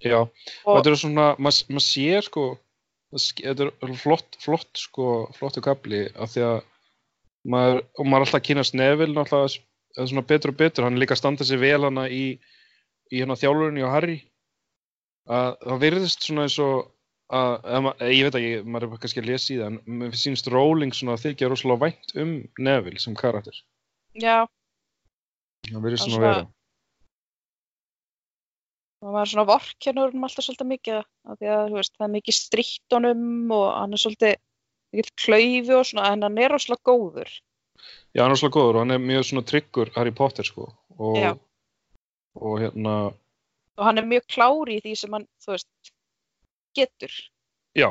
[0.00, 2.44] Já, og þetta er svona, maður mað sér sko,
[3.12, 6.58] þetta er flott, flott sko, flottu kapli af því að
[7.52, 11.60] maður, og maður alltaf kynast Neville eða svona betur og betur, hann líka standa sig
[11.60, 12.24] vel hana í,
[13.10, 14.18] í hérna þjálfurinni og Harry
[15.30, 16.90] að það virðist svona eins og
[17.30, 20.16] að, eða ma- ég veit ekki, maður er kannski að lesa í það en mér
[20.18, 23.60] sýnst Rowling svona að þykja rosalega vænt um Neville sem karakter
[24.18, 24.38] já,
[25.70, 26.48] það virðist Það er svona að vera
[29.00, 32.12] maður er svona vorkennur um alltaf svolítið mikið af því að, þú veist, það er
[32.16, 34.34] mikið strítt honum og hann er svolítið
[34.96, 37.30] mikið klaufi og svona, en hann er rosalega góður.
[38.12, 40.66] Já, hann er svolítið góður og hann er mjög svona tryggur Harry Potter sko
[40.98, 41.30] og, Já.
[42.36, 42.96] og hérna
[43.80, 45.70] Og hann er mjög klári í því sem hann, þú veist,
[46.78, 47.14] getur.
[47.78, 47.90] Já.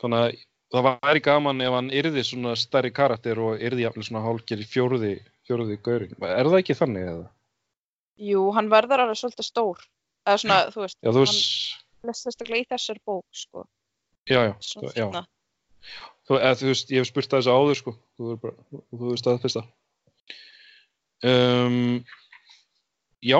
[0.00, 0.38] Þannig að
[0.70, 4.68] það væri gaman ef hann yrði svona stærri karakter og yrði jafnvel svona hálfgerð í
[4.70, 5.12] fjórði,
[5.48, 6.14] fjórði gaurin.
[6.30, 7.26] Er það ekki þannig eða?
[8.20, 9.82] Jú, hann verður alveg svolítið stór.
[10.28, 11.76] Eða svona, þú veist, Já, þú hann veist,
[12.10, 13.64] lest sérstaklega í þessari bók, sko.
[14.28, 15.04] já, já, Svona já.
[15.08, 15.22] fínna.
[16.28, 18.82] Þú, eða, þú veist, ég hef spurt það þessu áður sko, þú veist bara, þú,
[19.00, 19.62] þú veist það fyrsta.
[21.30, 22.04] Um,
[23.24, 23.38] já,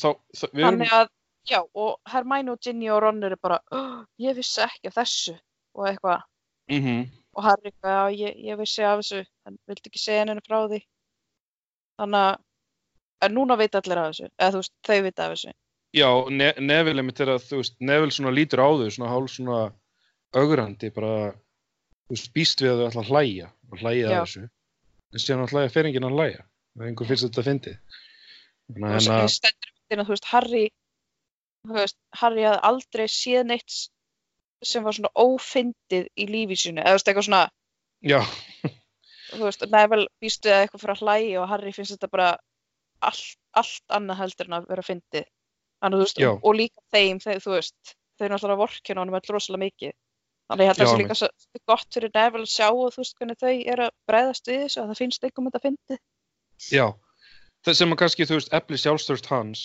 [0.00, 1.10] þá, þá við erum, Þannig að,
[1.48, 5.34] já, og Hermæni og Ginny og Ron eru bara, oh, ég vissi ekki af þessu
[5.74, 6.22] og eitthvað.
[6.70, 7.02] mm
[7.32, 10.82] Og Harry eitthvað, ég, ég vissi af þessu, en vildi ekki segja henni frá því.
[12.00, 12.42] Þannig að,
[13.24, 15.54] en núna veit allir af þessu, eða þú veist, þau vita af þessu.
[15.92, 19.32] já, ne Neville mitt er að, þú veist, Neville svona lítur á þau, svona hálf
[19.32, 19.60] svona
[20.36, 21.32] augrandi, bara,
[22.06, 24.44] þú veist, býst við að þau ætla að hlæja og hlæja að þessu.
[25.12, 26.44] En síðan að hlæja fer enginn að hlæja.
[26.72, 27.76] Það er einhver þetta að fyndið.
[28.72, 29.58] Þannig Og að
[29.92, 30.64] hérna, þú veist, Harry,
[31.70, 33.76] veist, Harry hafði aldrei séð neitt
[34.62, 37.42] sem var svona ófyndið í lífi sínu, eða þú veist, eitthvað svona,
[38.06, 38.20] já,
[39.36, 42.28] þú veist, Neville býst við að eitthvað fyrir að hlæja og Harry finnst þetta bara
[43.02, 45.28] allt, allt annað heldur en að vera fyndið.
[45.82, 49.94] Og, og líka þeim, þeir, þú veist, þeir eru náttúrulega vorkina honum öll rosalega mikið.
[50.52, 51.30] Þannig að það sé líka svo
[51.70, 54.82] gott fyrir Neville að sjá og þú veist hvernig þau eru að bregðast við þessu,
[54.82, 56.00] að það finnst einhverjum þetta fyndið.
[56.70, 56.86] já.
[57.62, 59.62] Það sem að kannski, þú veist, efli sjálfstörst hans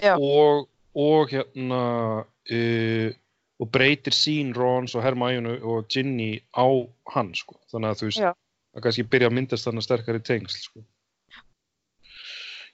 [0.00, 0.14] Já.
[0.16, 0.68] og,
[0.98, 1.82] og hérna,
[2.26, 3.08] uh,
[3.58, 6.66] og breytir sín Rons og Hermione og Ginny á
[7.14, 7.58] hann, sko.
[7.72, 8.32] Þannig að þú veist, Já.
[8.74, 10.84] að kannski byrja að myndast þarna sterkari tengsl, sko.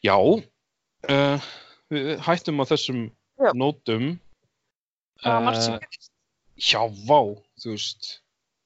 [0.04, 1.46] Já, uh,
[1.92, 3.06] við hættum á þessum
[3.40, 3.52] Já.
[3.56, 4.12] nótum.
[5.22, 6.12] Það var margt sem gerist.
[6.60, 7.20] Já, vá,
[7.60, 8.10] þú veist,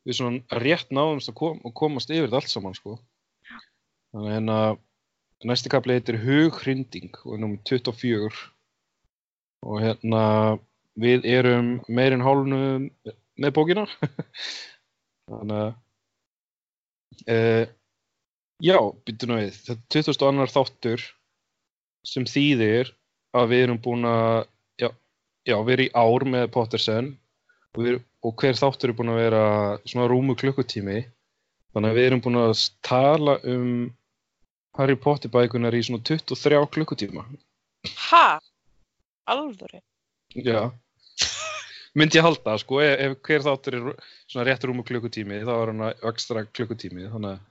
[0.07, 2.99] við svona rétt náðumst að kom, komast yfir þetta allt saman, sko.
[4.13, 4.61] Þannig að hérna,
[5.47, 8.47] næsti kapli heitir Hughrinding og er nummið 24.
[9.67, 10.23] og hérna
[10.99, 12.61] við erum meirinn hálfnu
[13.39, 13.87] með bókina
[15.31, 15.69] þannig að
[17.35, 17.65] uh,
[18.65, 20.49] já, byttu nú við þetta er 22.
[20.55, 21.07] þáttur
[22.07, 22.93] sem þýðir
[23.39, 24.47] að við erum búin að
[24.81, 24.91] já,
[25.47, 27.13] já, við erum í ár með Pottersen
[27.75, 29.45] og, við, og hver þáttur er búin að vera
[29.85, 31.03] svona rúmu klukkutími
[31.75, 32.55] þannig að við erum búin að
[32.87, 33.69] tala um
[34.79, 37.27] Harry Potter bækunar í svona 23 klukkutíma
[38.11, 38.41] Ha?
[39.35, 39.83] Alvöru?
[40.35, 40.61] Já
[41.99, 43.87] myndi ég halda, sko, ef, ef hver þáttur er
[44.29, 47.47] svona rétt rúmu klukkutími þá er hann ekstra klukkutími þannig að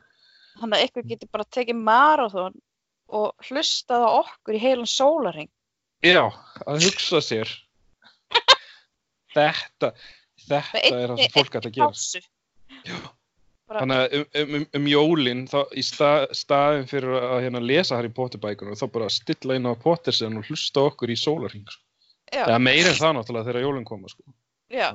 [0.57, 2.55] Þannig að ykkur getur bara tekið marathon
[3.17, 5.49] og hlustað á okkur í heilan sólaring.
[6.01, 6.23] Já,
[6.65, 7.51] að hugsa sér
[9.35, 9.91] Þetta
[10.47, 12.23] Þetta er það sem fólk ætla að gera.
[12.87, 12.97] Já.
[13.67, 18.11] Þannig að um, um, um jólin þá í stað, staðin fyrir að hérna, lesa Harry
[18.15, 21.83] Potter bækunar þá bara stilla inn á Pottersen og hlusta okkur í sólarhing sko.
[22.31, 24.23] Já, eða meira en það náttúrulega þegar jólin koma sko.
[24.71, 24.87] já,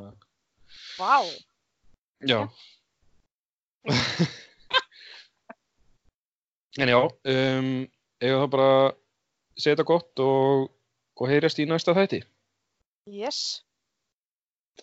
[1.01, 1.17] vá.
[2.29, 2.41] Já
[6.81, 7.69] En já um,
[8.23, 8.71] eiga það bara
[9.59, 10.71] segja þetta gott og,
[11.21, 12.23] og heyrjast í næsta þætti
[13.13, 13.65] Yes,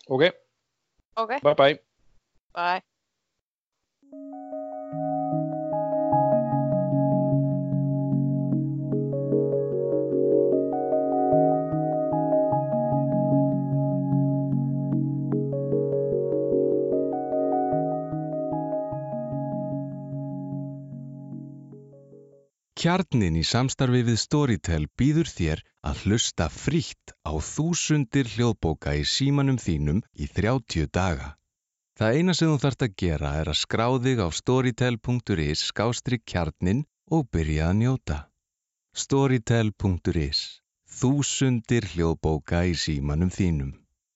[0.06, 0.28] Ok,
[1.16, 1.78] ok, bye bye
[2.54, 2.89] bye.
[22.80, 29.58] Kjarnin í samstarfi við Storytel býður þér að hlusta frítt á þúsundir hljóðbóka í símanum
[29.60, 31.34] þínum í 30 daga.
[32.00, 36.78] Það eina sem þú þarft að gera er að skrá þig á storytel.is skástrík kjarnin
[37.12, 38.16] og byrja að njóta.
[38.96, 40.40] Storytel.is
[40.88, 43.74] Þúsundir hljóðbóka í símanum þínum.